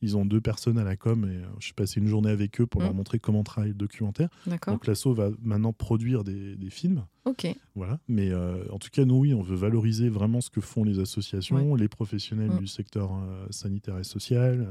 ils 0.00 0.16
ont 0.16 0.24
deux 0.24 0.40
personnes 0.40 0.78
à 0.78 0.84
la 0.84 0.96
com 0.96 1.24
et 1.30 1.40
je 1.58 1.64
suis 1.66 1.74
passé 1.74 2.00
une 2.00 2.08
journée 2.08 2.30
avec 2.30 2.60
eux 2.60 2.66
pour 2.66 2.80
Mm. 2.80 2.84
leur 2.84 2.94
montrer 2.94 3.18
comment 3.18 3.44
travailler 3.44 3.72
le 3.72 3.78
documentaire. 3.78 4.28
D'accord. 4.46 4.74
Donc 4.74 4.86
l'asso 4.86 5.08
va 5.14 5.30
maintenant 5.42 5.72
produire 5.72 6.24
des, 6.24 6.56
des 6.56 6.70
films. 6.70 7.04
Ok. 7.26 7.46
Voilà. 7.74 7.98
Mais 8.08 8.32
en 8.34 8.78
tout 8.78 8.88
cas, 8.90 9.04
nous, 9.04 9.16
oui, 9.18 9.34
on 9.34 9.42
veut 9.42 9.56
valoriser 9.56 10.08
vraiment 10.08 10.40
ce 10.40 10.48
que 10.50 10.60
font 10.62 10.84
les 10.84 10.98
associations, 11.00 11.74
les 11.74 11.88
professionnels 11.88 12.50
Mm. 12.52 12.58
du 12.58 12.66
secteur 12.66 13.10
sanitaire 13.50 13.98
et 13.98 14.04
social. 14.04 14.66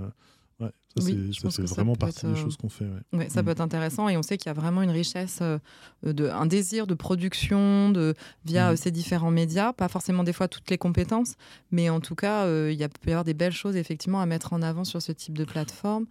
Euh, 0.61 0.65
ouais, 0.65 0.71
ça, 0.97 1.03
Oui, 1.05 1.33
c'est- 1.33 1.49
ça 1.67 1.75
vraiment 1.75 1.95
partie 1.95 2.25
être, 2.25 2.33
des 2.33 2.39
euh, 2.39 2.43
choses 2.43 2.57
qu'on 2.57 2.69
fait. 2.69 2.85
ouais. 2.85 3.17
Ouais, 3.19 3.29
ça 3.29 3.41
Mm. 3.41 3.45
peut 3.45 3.51
être 3.51 3.61
intéressant 3.61 4.09
et 4.09 4.17
on 4.17 4.23
sait 4.23 4.37
qu'il 4.37 4.47
y 4.47 4.49
a 4.49 4.53
vraiment 4.53 4.81
une 4.81 4.89
richesse, 4.91 5.39
euh, 5.41 5.59
de, 6.03 6.27
un 6.29 6.45
désir 6.45 6.87
de 6.87 6.93
production 6.93 7.89
de, 7.91 8.13
via 8.45 8.69
Mm. 8.69 8.73
euh, 8.73 8.75
ces 8.75 8.91
différents 8.91 9.31
médias. 9.31 9.73
Pas 9.73 9.87
forcément 9.87 10.23
des 10.23 10.33
fois 10.33 10.47
toutes 10.47 10.69
les 10.69 10.77
compétences, 10.77 11.35
mais 11.71 11.89
en 11.89 11.99
tout 11.99 12.15
cas, 12.15 12.45
euh, 12.45 12.71
il 12.71 12.79
y 12.79 12.83
a, 12.83 12.89
peut 12.89 13.09
y 13.09 13.11
avoir 13.11 13.23
des 13.25 13.33
belles 13.33 13.51
choses 13.53 13.75
effectivement 13.75 14.19
à 14.21 14.25
mettre 14.25 14.53
en 14.53 14.61
avant 14.61 14.83
sur 14.83 15.01
ce 15.01 15.11
type 15.11 15.37
de 15.37 15.45
plateforme. 15.45 16.05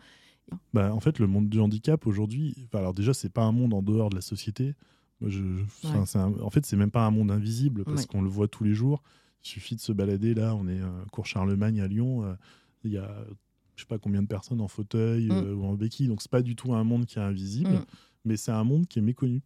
Bah, 0.73 0.95
en 0.95 1.01
fait, 1.01 1.19
le 1.19 1.27
monde 1.27 1.49
du 1.49 1.59
handicap 1.59 2.07
aujourd'hui, 2.07 2.55
alors 2.73 2.95
déjà, 2.95 3.13
c'est 3.13 3.29
pas 3.33 3.43
un 3.43 3.51
monde 3.53 3.75
en 3.75 3.83
dehors 3.83 4.11
de 4.11 4.15
la 4.15 4.21
société. 4.23 4.75
Moi, 5.21 5.29
je- 5.31 5.39
je- 5.39 5.89
enfin, 5.89 6.01
Ouais. 6.01 6.07
c'est 6.07 6.19
un- 6.19 6.35
en 6.41 6.51
fait, 6.51 6.65
c'est 6.67 6.77
même 6.77 6.91
pas 6.93 7.05
un 7.05 7.11
monde 7.11 7.31
invisible 7.33 7.85
parce 7.85 8.07
qu'on 8.07 8.23
le 8.23 8.29
voit 8.29 8.47
tous 8.47 8.63
les 8.63 8.75
jours. 8.75 9.03
Il 9.45 9.49
suffit 9.49 9.75
de 9.75 9.81
se 9.81 9.91
balader. 9.93 10.35
Là, 10.35 10.55
on 10.55 10.69
est 10.69 10.81
euh, 10.81 10.89
cours 11.11 11.27
Charlemagne 11.27 11.81
à 11.81 11.89
Lyon. 11.89 12.23
euh, 12.25 12.35
Il 12.85 12.93
y 12.93 12.99
a 12.99 13.11
je 13.77 13.83
sais 13.83 13.87
pas 13.87 13.99
combien 13.99 14.23
de 14.23 14.27
personnes 14.29 14.61
en 14.61 14.69
fauteuil 14.69 15.27
Mm. 15.29 15.33
euh, 15.33 15.55
ou 15.55 15.65
en 15.65 15.75
béquille. 15.75 16.09
Donc, 16.09 16.23
c'est 16.23 16.31
pas 16.31 16.43
du 16.43 16.57
tout 16.57 16.75
un 16.75 16.83
monde 16.85 17.07
qui 17.07 17.19
est 17.19 17.23
invisible, 17.23 17.71
Mm. 17.71 17.85
mais 18.25 18.37
c'est 18.37 18.53
un 18.53 18.65
monde 18.65 18.87
qui 18.87 18.99
est 18.99 19.03
méconnu. 19.03 19.43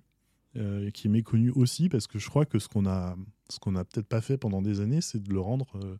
Euh, 0.56 0.88
et 0.88 0.90
qui 0.92 1.06
est 1.06 1.10
méconnu 1.10 1.50
aussi 1.52 1.88
parce 1.88 2.08
que 2.08 2.18
je 2.18 2.28
crois 2.28 2.44
que 2.44 2.58
ce 2.58 2.66
qu'on 2.66 2.84
a, 2.84 3.16
ce 3.50 3.60
qu'on 3.60 3.76
a 3.76 3.84
peut-être 3.84 4.08
pas 4.08 4.20
fait 4.20 4.36
pendant 4.36 4.62
des 4.62 4.80
années, 4.80 5.00
c'est 5.00 5.22
de 5.22 5.32
le 5.32 5.38
rendre 5.38 5.68
euh, 5.76 5.96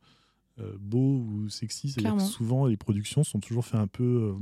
euh, 0.58 0.76
beau 0.80 1.20
ou 1.20 1.48
sexy. 1.48 1.90
C'est-à-dire 1.90 2.10
que 2.12 2.16
Clairement. 2.16 2.32
souvent, 2.32 2.66
les 2.66 2.76
productions 2.76 3.22
sont 3.22 3.38
toujours 3.38 3.64
fait 3.64 3.76
un 3.76 3.86
peu. 3.86 4.34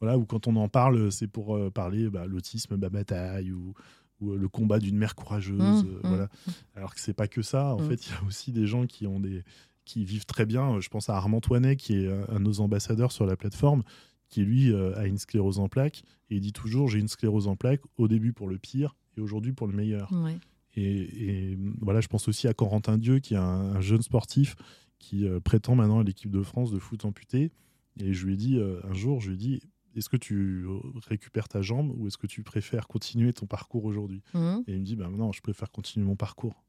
voilà, 0.00 0.18
ou 0.18 0.26
quand 0.26 0.46
on 0.46 0.56
en 0.56 0.68
parle, 0.68 1.10
c'est 1.10 1.26
pour 1.26 1.58
parler 1.72 2.10
bah, 2.10 2.26
l'autisme, 2.26 2.76
ma 2.76 2.90
bataille, 2.90 3.50
ou, 3.52 3.72
ou, 4.20 4.32
le 4.34 4.48
combat 4.50 4.78
d'une 4.78 4.98
mère 4.98 5.14
courageuse. 5.14 5.58
Mmh, 5.84 5.88
mmh. 5.88 6.00
voilà. 6.04 6.28
Alors 6.74 6.94
que 6.94 7.00
c'est 7.00 7.14
pas 7.14 7.26
que 7.28 7.40
ça. 7.40 7.74
En 7.74 7.80
Mmh. 7.80 7.88
fait, 7.88 8.06
il 8.06 8.12
y 8.12 8.16
a 8.16 8.22
aussi 8.26 8.52
des 8.52 8.66
gens 8.66 8.86
qui 8.86 9.06
ont 9.06 9.20
des 9.20 9.42
qui 9.84 10.04
vivent 10.04 10.26
très 10.26 10.46
bien. 10.46 10.80
Je 10.80 10.88
pense 10.88 11.08
à 11.08 11.16
Armand 11.16 11.40
Toinet, 11.40 11.76
qui 11.76 11.94
est 11.94 12.08
un, 12.08 12.28
un 12.28 12.40
de 12.40 12.44
nos 12.44 12.60
ambassadeurs 12.60 13.12
sur 13.12 13.26
la 13.26 13.36
plateforme, 13.36 13.82
qui 14.28 14.42
lui 14.42 14.72
euh, 14.72 14.96
a 14.96 15.06
une 15.06 15.18
sclérose 15.18 15.58
en 15.58 15.68
plaques. 15.68 16.04
Et 16.30 16.36
il 16.36 16.40
dit 16.40 16.52
toujours 16.52 16.88
j'ai 16.88 16.98
une 16.98 17.08
sclérose 17.08 17.48
en 17.48 17.56
plaques, 17.56 17.82
au 17.98 18.08
début 18.08 18.32
pour 18.32 18.48
le 18.48 18.58
pire 18.58 18.96
et 19.16 19.20
aujourd'hui 19.20 19.52
pour 19.52 19.66
le 19.66 19.74
meilleur. 19.74 20.10
Ouais. 20.12 20.38
Et, 20.76 21.50
et, 21.52 21.58
voilà, 21.80 22.00
je 22.00 22.06
pense 22.06 22.28
aussi 22.28 22.46
à 22.46 22.54
Corentin 22.54 22.96
Dieu, 22.96 23.18
qui 23.18 23.34
est 23.34 23.38
un, 23.38 23.42
un 23.42 23.80
jeune 23.80 24.02
sportif 24.02 24.54
qui 25.00 25.26
euh, 25.26 25.40
prétend 25.40 25.74
maintenant 25.74 25.98
à 25.98 26.04
l'équipe 26.04 26.30
de 26.30 26.42
France 26.42 26.70
de 26.70 26.78
foot 26.78 27.04
amputé. 27.04 27.50
Et 27.98 28.12
je 28.12 28.26
lui 28.26 28.34
ai 28.34 28.36
dit 28.36 28.58
euh, 28.58 28.80
un 28.84 28.94
jour, 28.94 29.20
je 29.20 29.28
lui 29.28 29.34
ai 29.34 29.38
dit, 29.38 29.60
est-ce 29.96 30.08
que 30.08 30.16
tu 30.16 30.64
récupères 31.08 31.48
ta 31.48 31.62
jambe 31.62 31.92
ou 31.96 32.06
est-ce 32.06 32.18
que 32.18 32.28
tu 32.28 32.44
préfères 32.44 32.86
continuer 32.86 33.32
ton 33.32 33.46
parcours 33.46 33.84
aujourd'hui? 33.84 34.22
Mhm. 34.34 34.62
Et 34.68 34.74
il 34.74 34.80
me 34.80 34.84
dit, 34.84 34.94
bah, 34.94 35.08
non, 35.08 35.32
je 35.32 35.40
préfère 35.40 35.72
continuer 35.72 36.06
mon 36.06 36.16
parcours. 36.16 36.62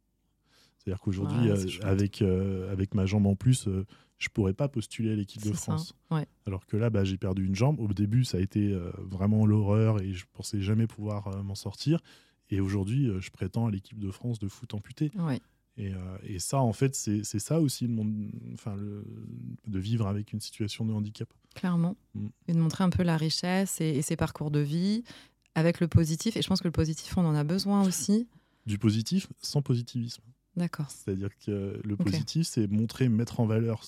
C'est-à-dire 0.83 1.01
qu'aujourd'hui, 1.01 1.49
euh, 1.49 1.67
avec, 1.83 2.21
euh, 2.23 2.71
avec 2.71 2.95
ma 2.95 3.05
jambe 3.05 3.27
en 3.27 3.35
plus, 3.35 3.67
euh, 3.67 3.85
je 4.17 4.29
pourrais 4.29 4.53
pas 4.53 4.67
postuler 4.67 5.11
à 5.11 5.15
l'équipe 5.15 5.43
de. 5.43 5.53
France. 5.53 5.93
Ouais. 6.09 6.25
Alors 6.47 6.65
que 6.65 6.75
là, 6.75 6.89
bah, 6.89 7.03
j'ai 7.03 7.17
perdu 7.17 7.45
une 7.45 7.53
jambe. 7.53 7.79
Au 7.79 7.87
début, 7.93 8.23
ça 8.23 8.37
a 8.37 8.41
été 8.41 8.75
vraiment 8.97 9.45
l'horreur 9.45 10.01
et 10.01 10.13
je 10.13 10.25
pensais 10.33 10.61
jamais 10.61 10.87
pouvoir 10.87 11.43
m'en 11.43 11.55
sortir. 11.55 11.99
Et 12.49 12.59
aujourd'hui, 12.59 13.09
je 13.19 13.29
prétends 13.29 13.67
à 13.67 13.71
l'équipe 13.71 13.99
de 13.99 14.09
France 14.11 14.39
de 14.39 14.47
foot 14.47 14.73
amputé. 14.73 15.11
Ouais. 15.17 15.39
Et, 15.77 15.91
et 16.23 16.39
ça, 16.39 16.59
en 16.59 16.73
fait, 16.73 16.95
c'est 16.95 17.23
ça 17.23 17.61
aussi 17.61 17.87
le 17.87 17.93
monde, 17.93 18.31
enfin, 18.53 18.75
le, 18.75 19.03
de 19.67 19.79
vivre 19.79 20.07
avec 20.07 20.33
une 20.33 20.39
situation 20.39 20.85
de 20.85 20.93
handicap. 20.93 21.31
Clairement. 21.55 21.95
Mm. 22.13 22.27
Et 22.47 22.53
de 22.53 22.59
montrer 22.59 22.83
un 22.83 22.89
peu 22.89 23.03
la 23.03 23.17
richesse 23.17 23.81
et, 23.81 23.89
et 23.89 24.01
ses 24.01 24.15
parcours 24.15 24.51
de 24.51 24.59
vie 24.59 25.03
avec 25.55 25.79
le 25.79 25.87
positif. 25.87 26.37
Et 26.37 26.41
je 26.41 26.47
pense 26.47 26.61
que 26.61 26.67
le 26.67 26.71
positif, 26.71 27.17
on 27.17 27.25
en 27.25 27.35
a 27.35 27.43
besoin 27.43 27.83
aussi. 27.87 28.27
Du 28.65 28.77
positif 28.77 29.27
sans 29.41 29.61
positivisme. 29.61 30.21
D'accord. 30.57 30.89
C'est-à-dire 30.89 31.29
que 31.45 31.79
le 31.83 31.95
positif, 31.95 32.45
c'est 32.45 32.67
montrer, 32.67 33.07
mettre 33.07 33.39
en 33.39 33.45
valeur 33.45 33.83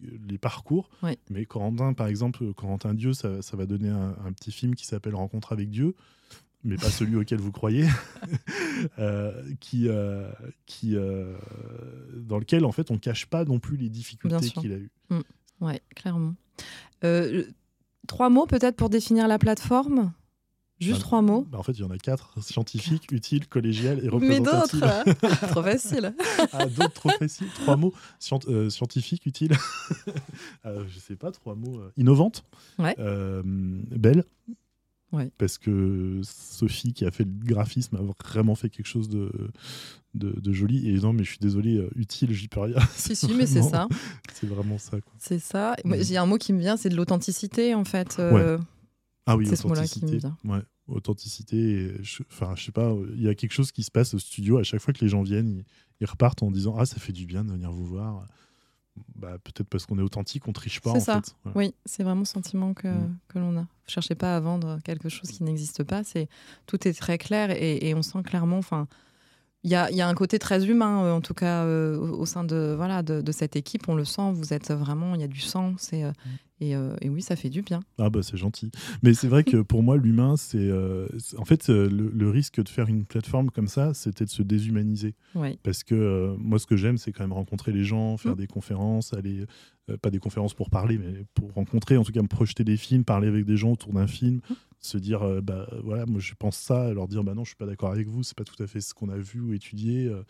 les 0.00 0.38
parcours. 0.38 0.88
Oui. 1.02 1.18
Mais 1.30 1.46
Corentin, 1.46 1.94
par 1.94 2.06
exemple, 2.06 2.52
Corentin 2.54 2.94
Dieu, 2.94 3.12
ça, 3.12 3.42
ça 3.42 3.56
va 3.56 3.66
donner 3.66 3.88
un, 3.88 4.16
un 4.24 4.32
petit 4.32 4.52
film 4.52 4.74
qui 4.74 4.86
s'appelle 4.86 5.14
Rencontre 5.14 5.52
avec 5.52 5.68
Dieu, 5.68 5.94
mais 6.62 6.76
pas 6.76 6.90
celui 6.90 7.16
auquel 7.20 7.40
vous 7.40 7.52
croyez, 7.52 7.86
euh, 8.98 9.42
qui, 9.60 9.88
euh, 9.88 10.30
qui, 10.66 10.96
euh, 10.96 11.36
dans 12.14 12.38
lequel, 12.38 12.64
en 12.64 12.72
fait, 12.72 12.90
on 12.90 12.98
cache 12.98 13.26
pas 13.26 13.44
non 13.44 13.58
plus 13.58 13.76
les 13.76 13.88
difficultés 13.88 14.50
qu'il 14.50 14.72
a 14.72 14.76
eues. 14.76 14.90
Ouais, 15.60 15.80
clairement. 15.94 16.34
Trois 18.06 18.30
mots 18.30 18.46
peut-être 18.46 18.76
pour 18.76 18.90
définir 18.90 19.26
la 19.26 19.38
plateforme? 19.38 20.12
Juste 20.78 20.98
Ah, 21.00 21.02
trois 21.04 21.22
mots 21.22 21.46
Bah, 21.50 21.58
en 21.58 21.62
fait, 21.62 21.72
il 21.72 21.80
y 21.80 21.84
en 21.84 21.90
a 21.90 21.96
quatre 21.96 22.34
scientifique, 22.42 23.10
utile, 23.10 23.46
collégial 23.48 23.98
et 24.00 24.02
Mais 24.02 24.08
représentatif. 24.08 24.80
d'autres 24.80 24.86
hein. 25.22 25.46
Trop 25.50 25.62
facile. 25.62 26.14
ah, 26.52 26.66
d'autres 26.66 26.92
trop 26.92 27.08
faciles. 27.10 27.48
Trois 27.54 27.76
mots 27.76 27.94
Scient- 28.20 28.48
euh, 28.50 28.68
scientifique, 28.70 29.24
utile. 29.26 29.52
Euh, 30.66 30.84
je 30.88 30.98
sais 30.98 31.16
pas, 31.16 31.30
trois 31.30 31.54
mots. 31.54 31.78
euh, 31.78 31.90
innovante. 31.96 32.44
Ouais. 32.78 32.94
Euh, 32.98 33.42
belle. 33.44 34.24
Ouais. 35.12 35.30
Parce 35.38 35.56
que 35.58 36.20
Sophie, 36.24 36.92
qui 36.92 37.04
a 37.04 37.10
fait 37.12 37.24
le 37.24 37.30
graphisme, 37.32 37.96
a 37.96 38.00
vraiment 38.28 38.54
fait 38.56 38.68
quelque 38.68 38.86
chose 38.88 39.08
de, 39.08 39.30
de, 40.14 40.38
de 40.38 40.52
joli. 40.52 40.90
Et 40.90 40.94
non, 40.98 41.12
mais 41.12 41.22
je 41.24 41.30
suis 41.30 41.38
désolé, 41.38 41.76
euh, 41.76 41.88
utile, 41.94 42.32
j'y 42.32 42.48
peux 42.48 42.60
rien. 42.60 42.76
si, 42.96 43.14
si, 43.16 43.32
mais 43.34 43.46
c'est 43.46 43.62
ça. 43.62 43.86
C'est 44.34 44.48
vraiment 44.48 44.78
ça. 44.78 44.96
C'est 45.18 45.38
ça. 45.38 45.76
J'ai 46.00 46.16
un 46.16 46.26
mot 46.26 46.36
qui 46.36 46.52
me 46.52 46.58
vient, 46.58 46.76
c'est 46.76 46.88
de 46.88 46.96
l'authenticité, 46.96 47.74
en 47.74 47.84
fait. 47.84 48.16
euh, 48.18 48.58
Ah 49.26 49.36
oui, 49.36 49.46
C'est 49.46 49.56
ce 49.56 49.66
mot-là 49.66 49.86
qui 49.86 50.00
me 50.00 50.06
authenticité. 50.08 50.18
vient. 50.44 50.54
Ouais, 50.56 50.62
authenticité. 50.88 51.56
et 51.56 52.02
je- 52.02 52.22
Enfin, 52.30 52.54
je 52.56 52.64
sais 52.64 52.72
pas, 52.72 52.92
il 53.14 53.22
y 53.22 53.28
a 53.28 53.34
quelque 53.34 53.52
chose 53.52 53.72
qui 53.72 53.82
se 53.82 53.90
passe 53.90 54.14
au 54.14 54.18
studio. 54.18 54.58
À 54.58 54.62
chaque 54.62 54.80
fois 54.80 54.92
que 54.94 55.00
les 55.04 55.08
gens 55.08 55.22
viennent, 55.22 55.48
ils, 55.48 55.64
ils 56.00 56.06
repartent 56.06 56.42
en 56.42 56.50
disant 56.50 56.76
Ah, 56.78 56.86
ça 56.86 56.96
fait 56.96 57.12
du 57.12 57.26
bien 57.26 57.44
de 57.44 57.50
venir 57.50 57.70
vous 57.72 57.84
voir. 57.86 58.26
Bah, 59.14 59.36
Peut-être 59.44 59.68
parce 59.68 59.84
qu'on 59.84 59.98
est 59.98 60.02
authentique, 60.02 60.46
on 60.48 60.52
triche 60.52 60.80
pas. 60.80 60.92
C'est 60.92 60.96
en 60.96 61.00
ça. 61.00 61.14
fait. 61.22 61.34
Voilà. 61.44 61.58
Oui, 61.58 61.74
c'est 61.84 62.02
vraiment 62.02 62.20
le 62.20 62.24
sentiment 62.26 62.72
que, 62.72 62.88
Mm. 62.88 63.18
que 63.28 63.38
l'on 63.38 63.58
a. 63.58 63.66
Cherchez 63.86 64.14
pas 64.14 64.36
à 64.36 64.40
vendre 64.40 64.78
quelque 64.84 65.08
chose 65.08 65.30
qui 65.30 65.42
n'existe 65.42 65.82
pas. 65.84 66.02
C'est 66.04 66.28
tout 66.66 66.86
est 66.88 66.92
très 66.94 67.18
clair 67.18 67.50
et, 67.50 67.88
et 67.88 67.94
on 67.94 68.02
sent 68.02 68.22
clairement. 68.24 68.58
Enfin, 68.58 68.88
il 69.66 69.70
y 69.72 69.74
a, 69.74 69.90
il 69.90 69.96
y 69.96 70.00
a 70.00 70.08
un 70.08 70.14
côté 70.14 70.38
très 70.38 70.64
humain, 70.66 71.02
euh, 71.04 71.12
en 71.12 71.20
tout 71.20 71.34
cas 71.34 71.64
euh, 71.64 71.98
au, 71.98 72.24
sein 72.24 72.44
de 72.44 72.72
voilà 72.76 73.02
de, 73.02 73.20
de 73.20 73.32
cette 73.32 73.56
équipe. 73.56 73.88
On 73.88 73.94
le 73.96 74.04
sent. 74.04 74.30
Vous 74.32 74.52
êtes 74.54 74.70
vraiment. 74.70 75.14
Il 75.14 75.20
y 75.20 75.24
a 75.24 75.28
du 75.28 75.40
sang. 75.40 75.74
C'est 75.76 76.04
euh, 76.04 76.12
et, 76.58 76.74
euh, 76.74 76.96
et 77.02 77.10
oui, 77.10 77.20
ça 77.20 77.36
fait 77.36 77.50
du 77.50 77.60
bien. 77.60 77.80
Ah 77.98 78.08
bah 78.08 78.20
c'est 78.22 78.38
gentil. 78.38 78.70
Mais 79.02 79.12
c'est 79.12 79.28
vrai 79.28 79.44
que 79.44 79.58
pour 79.58 79.82
moi, 79.82 79.98
l'humain, 79.98 80.36
c'est 80.38 80.56
euh, 80.56 81.06
en 81.36 81.44
fait 81.44 81.68
euh, 81.68 81.86
le, 81.90 82.10
le 82.14 82.30
risque 82.30 82.62
de 82.62 82.68
faire 82.70 82.88
une 82.88 83.04
plateforme 83.04 83.50
comme 83.50 83.68
ça, 83.68 83.92
c'était 83.92 84.24
de 84.24 84.30
se 84.30 84.42
déshumaniser. 84.42 85.14
Oui, 85.34 85.58
Parce 85.62 85.84
que 85.84 85.94
euh, 85.94 86.34
moi, 86.38 86.58
ce 86.58 86.64
que 86.66 86.76
j'aime, 86.76 86.96
c'est 86.96 87.12
quand 87.12 87.24
même 87.24 87.34
rencontrer 87.34 87.72
les 87.72 87.84
gens, 87.84 88.16
faire 88.16 88.32
Mm. 88.32 88.36
des 88.36 88.46
conférences, 88.46 89.12
aller, 89.12 89.44
euh, 89.90 89.98
pas 89.98 90.08
des 90.10 90.18
conférences 90.18 90.54
pour 90.54 90.70
parler, 90.70 90.96
mais 90.96 91.26
pour 91.34 91.52
rencontrer, 91.52 91.98
en 91.98 92.04
tout 92.04 92.12
cas 92.12 92.22
me 92.22 92.26
projeter 92.28 92.64
des 92.64 92.78
films, 92.78 93.04
parler 93.04 93.28
avec 93.28 93.44
des 93.44 93.56
gens 93.58 93.72
autour 93.72 93.92
d'un 93.92 94.06
film, 94.06 94.36
Mm. 94.48 94.54
Se 94.80 94.98
dire, 94.98 95.22
euh, 95.22 95.40
bah 95.40 95.68
voilà, 95.82 96.06
moi 96.06 96.20
je 96.20 96.34
pense 96.34 96.56
ça, 96.56 96.92
leur 96.92 97.08
dire, 97.08 97.24
bah 97.24 97.34
non, 97.34 97.44
je 97.44 97.50
suis 97.50 97.56
pas 97.56 97.66
d'accord 97.66 97.90
avec 97.90 98.06
vous, 98.06 98.22
c'est 98.22 98.36
pas 98.36 98.44
tout 98.44 98.60
à 98.62 98.66
fait 98.66 98.80
ce 98.80 98.94
qu'on 98.94 99.08
a 99.08 99.16
vu 99.16 99.40
ou 99.40 99.52
étudié, 99.52 100.06
euh, 100.06 100.22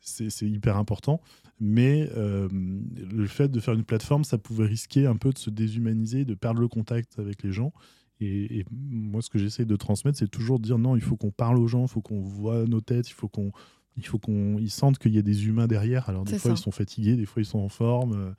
c'est 0.00 0.42
hyper 0.42 0.76
important. 0.76 1.20
Mais 1.60 2.10
euh, 2.16 2.48
le 2.50 3.26
fait 3.26 3.48
de 3.48 3.60
faire 3.60 3.74
une 3.74 3.84
plateforme, 3.84 4.24
ça 4.24 4.38
pouvait 4.38 4.66
risquer 4.66 5.06
un 5.06 5.16
peu 5.16 5.30
de 5.30 5.38
se 5.38 5.50
déshumaniser, 5.50 6.24
de 6.24 6.34
perdre 6.34 6.60
le 6.60 6.68
contact 6.68 7.18
avec 7.18 7.42
les 7.42 7.52
gens. 7.52 7.72
Et, 8.20 8.58
et 8.58 8.64
moi, 8.70 9.22
ce 9.22 9.30
que 9.30 9.38
j'essaie 9.38 9.64
de 9.64 9.76
transmettre, 9.76 10.18
c'est 10.18 10.30
toujours 10.30 10.58
de 10.58 10.64
dire 10.64 10.78
non, 10.78 10.96
il 10.96 11.02
faut 11.02 11.16
qu'on 11.16 11.30
parle 11.30 11.58
aux 11.58 11.68
gens, 11.68 11.82
il 11.82 11.88
faut 11.88 12.00
qu'on 12.00 12.20
voit 12.20 12.64
nos 12.64 12.80
têtes, 12.80 13.08
il 13.08 13.14
faut 13.14 13.28
qu'on 13.28 13.52
il 13.96 14.06
faut 14.06 14.18
qu'on 14.18 14.58
ils 14.58 14.70
sentent 14.70 14.98
qu'il 14.98 15.14
y 15.14 15.18
a 15.18 15.22
des 15.22 15.46
humains 15.46 15.66
derrière. 15.66 16.08
Alors 16.08 16.24
des 16.24 16.38
fois 16.38 16.52
ça. 16.52 16.56
ils 16.58 16.62
sont 16.62 16.70
fatigués, 16.70 17.16
des 17.16 17.26
fois 17.26 17.42
ils 17.42 17.46
sont 17.46 17.58
en 17.58 17.68
forme. 17.68 18.12
euh, 18.12 18.32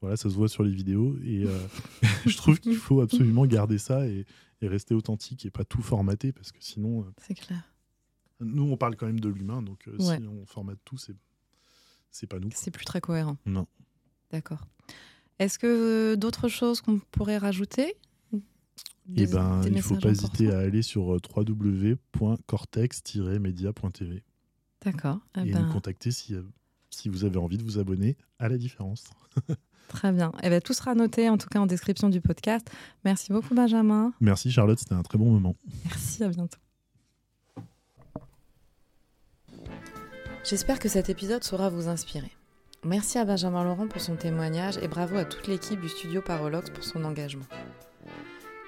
voilà, 0.00 0.16
ça 0.16 0.28
se 0.28 0.34
voit 0.34 0.48
sur 0.48 0.64
les 0.64 0.72
vidéos. 0.72 1.16
Et 1.24 1.44
euh, 1.44 1.58
je 2.26 2.36
trouve 2.36 2.58
qu'il 2.60 2.74
faut 2.76 3.00
absolument 3.00 3.46
garder 3.46 3.78
ça 3.78 4.06
et, 4.06 4.24
et 4.62 4.68
rester 4.68 4.94
authentique 4.94 5.44
et 5.46 5.50
pas 5.50 5.64
tout 5.64 5.82
formater 5.82 6.32
parce 6.32 6.52
que 6.52 6.58
sinon, 6.60 7.02
euh, 7.02 7.10
c'est 7.18 7.34
clair. 7.34 7.62
nous 8.40 8.64
on 8.70 8.76
parle 8.76 8.96
quand 8.96 9.06
même 9.06 9.20
de 9.20 9.28
l'humain, 9.28 9.62
donc 9.62 9.88
euh, 9.88 9.96
Ouais. 9.98 10.18
si 10.18 10.26
on 10.26 10.44
formate 10.46 10.78
tout, 10.84 10.98
c'est 10.98 11.16
c'est 12.10 12.26
pas 12.26 12.38
nous. 12.38 12.50
C'est 12.54 12.70
plus 12.70 12.84
très 12.84 13.00
cohérent. 13.00 13.38
Non. 13.46 13.66
D'accord. 14.30 14.66
Est-ce 15.38 15.58
que 15.58 16.12
euh, 16.12 16.16
d'autres 16.16 16.48
choses 16.48 16.80
qu'on 16.82 16.98
pourrait 16.98 17.38
rajouter 17.38 17.94
Des- 19.06 19.26
ben, 19.26 19.62
il 19.66 19.80
faut 19.82 19.94
messages 19.94 20.02
pas 20.02 20.10
hésiter 20.10 20.52
à 20.52 20.58
aller 20.60 20.82
sur 20.82 21.14
euh, 21.14 21.18
www.cortex-media.tv 21.36 24.22
D'accord. 24.84 25.20
Eh 25.36 25.48
et 25.48 25.52
ben, 25.52 25.66
nous 25.66 25.72
contacter 25.72 26.10
si, 26.10 26.34
si 26.90 27.08
vous 27.08 27.24
avez 27.24 27.38
envie 27.38 27.56
de 27.58 27.62
vous 27.64 27.78
abonner 27.78 28.16
à 28.38 28.48
la 28.48 28.58
différence. 28.58 29.04
Très 29.88 30.12
bien. 30.12 30.32
Eh 30.42 30.48
ben, 30.48 30.60
tout 30.60 30.72
sera 30.72 30.94
noté 30.94 31.28
en 31.28 31.36
tout 31.36 31.48
cas 31.48 31.58
en 31.58 31.66
description 31.66 32.08
du 32.08 32.20
podcast. 32.20 32.70
Merci 33.04 33.32
beaucoup 33.32 33.54
Benjamin. 33.54 34.12
Merci 34.20 34.50
Charlotte, 34.50 34.78
c'était 34.78 34.94
un 34.94 35.02
très 35.02 35.18
bon 35.18 35.30
moment. 35.30 35.54
Merci, 35.84 36.24
à 36.24 36.28
bientôt. 36.28 36.58
J'espère 40.44 40.78
que 40.78 40.88
cet 40.88 41.08
épisode 41.08 41.44
saura 41.44 41.68
vous 41.68 41.88
inspirer. 41.88 42.32
Merci 42.84 43.18
à 43.18 43.24
Benjamin 43.24 43.62
Laurent 43.62 43.86
pour 43.86 44.00
son 44.00 44.16
témoignage 44.16 44.76
et 44.82 44.88
bravo 44.88 45.16
à 45.16 45.24
toute 45.24 45.46
l'équipe 45.46 45.80
du 45.80 45.88
studio 45.88 46.20
Parolox 46.20 46.68
pour 46.70 46.82
son 46.82 47.04
engagement. 47.04 47.44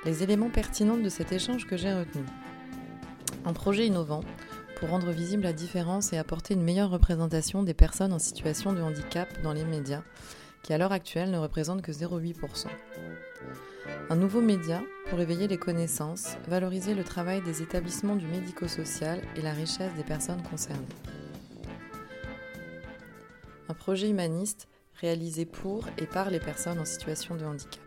Les 0.04 0.22
éléments 0.22 0.50
pertinents 0.50 0.98
de 0.98 1.08
cet 1.08 1.32
échange 1.32 1.66
que 1.66 1.76
j'ai 1.76 1.92
retenu. 1.92 2.22
Un 3.44 3.52
projet 3.52 3.86
innovant 3.86 4.20
pour 4.76 4.90
rendre 4.90 5.10
visible 5.10 5.42
la 5.42 5.52
différence 5.52 6.12
et 6.12 6.18
apporter 6.18 6.54
une 6.54 6.62
meilleure 6.62 6.90
représentation 6.90 7.64
des 7.64 7.74
personnes 7.74 8.12
en 8.12 8.20
situation 8.20 8.72
de 8.72 8.80
handicap 8.80 9.28
dans 9.42 9.52
les 9.52 9.64
médias, 9.64 10.02
qui 10.64 10.72
à 10.72 10.78
l'heure 10.78 10.92
actuelle 10.92 11.30
ne 11.30 11.38
représentent 11.38 11.82
que 11.82 11.92
0,8%. 11.92 12.66
Un 14.10 14.16
nouveau 14.16 14.40
média 14.40 14.82
pour 15.08 15.20
éveiller 15.20 15.46
les 15.46 15.58
connaissances, 15.58 16.36
valoriser 16.48 16.94
le 16.94 17.04
travail 17.04 17.42
des 17.42 17.62
établissements 17.62 18.16
du 18.16 18.26
médico-social 18.26 19.20
et 19.36 19.42
la 19.42 19.52
richesse 19.52 19.94
des 19.94 20.02
personnes 20.02 20.42
concernées. 20.42 20.82
Un 23.68 23.74
projet 23.74 24.08
humaniste 24.08 24.68
réalisé 25.00 25.44
pour 25.44 25.86
et 25.98 26.06
par 26.06 26.30
les 26.30 26.40
personnes 26.40 26.78
en 26.78 26.84
situation 26.84 27.36
de 27.36 27.44
handicap. 27.44 27.80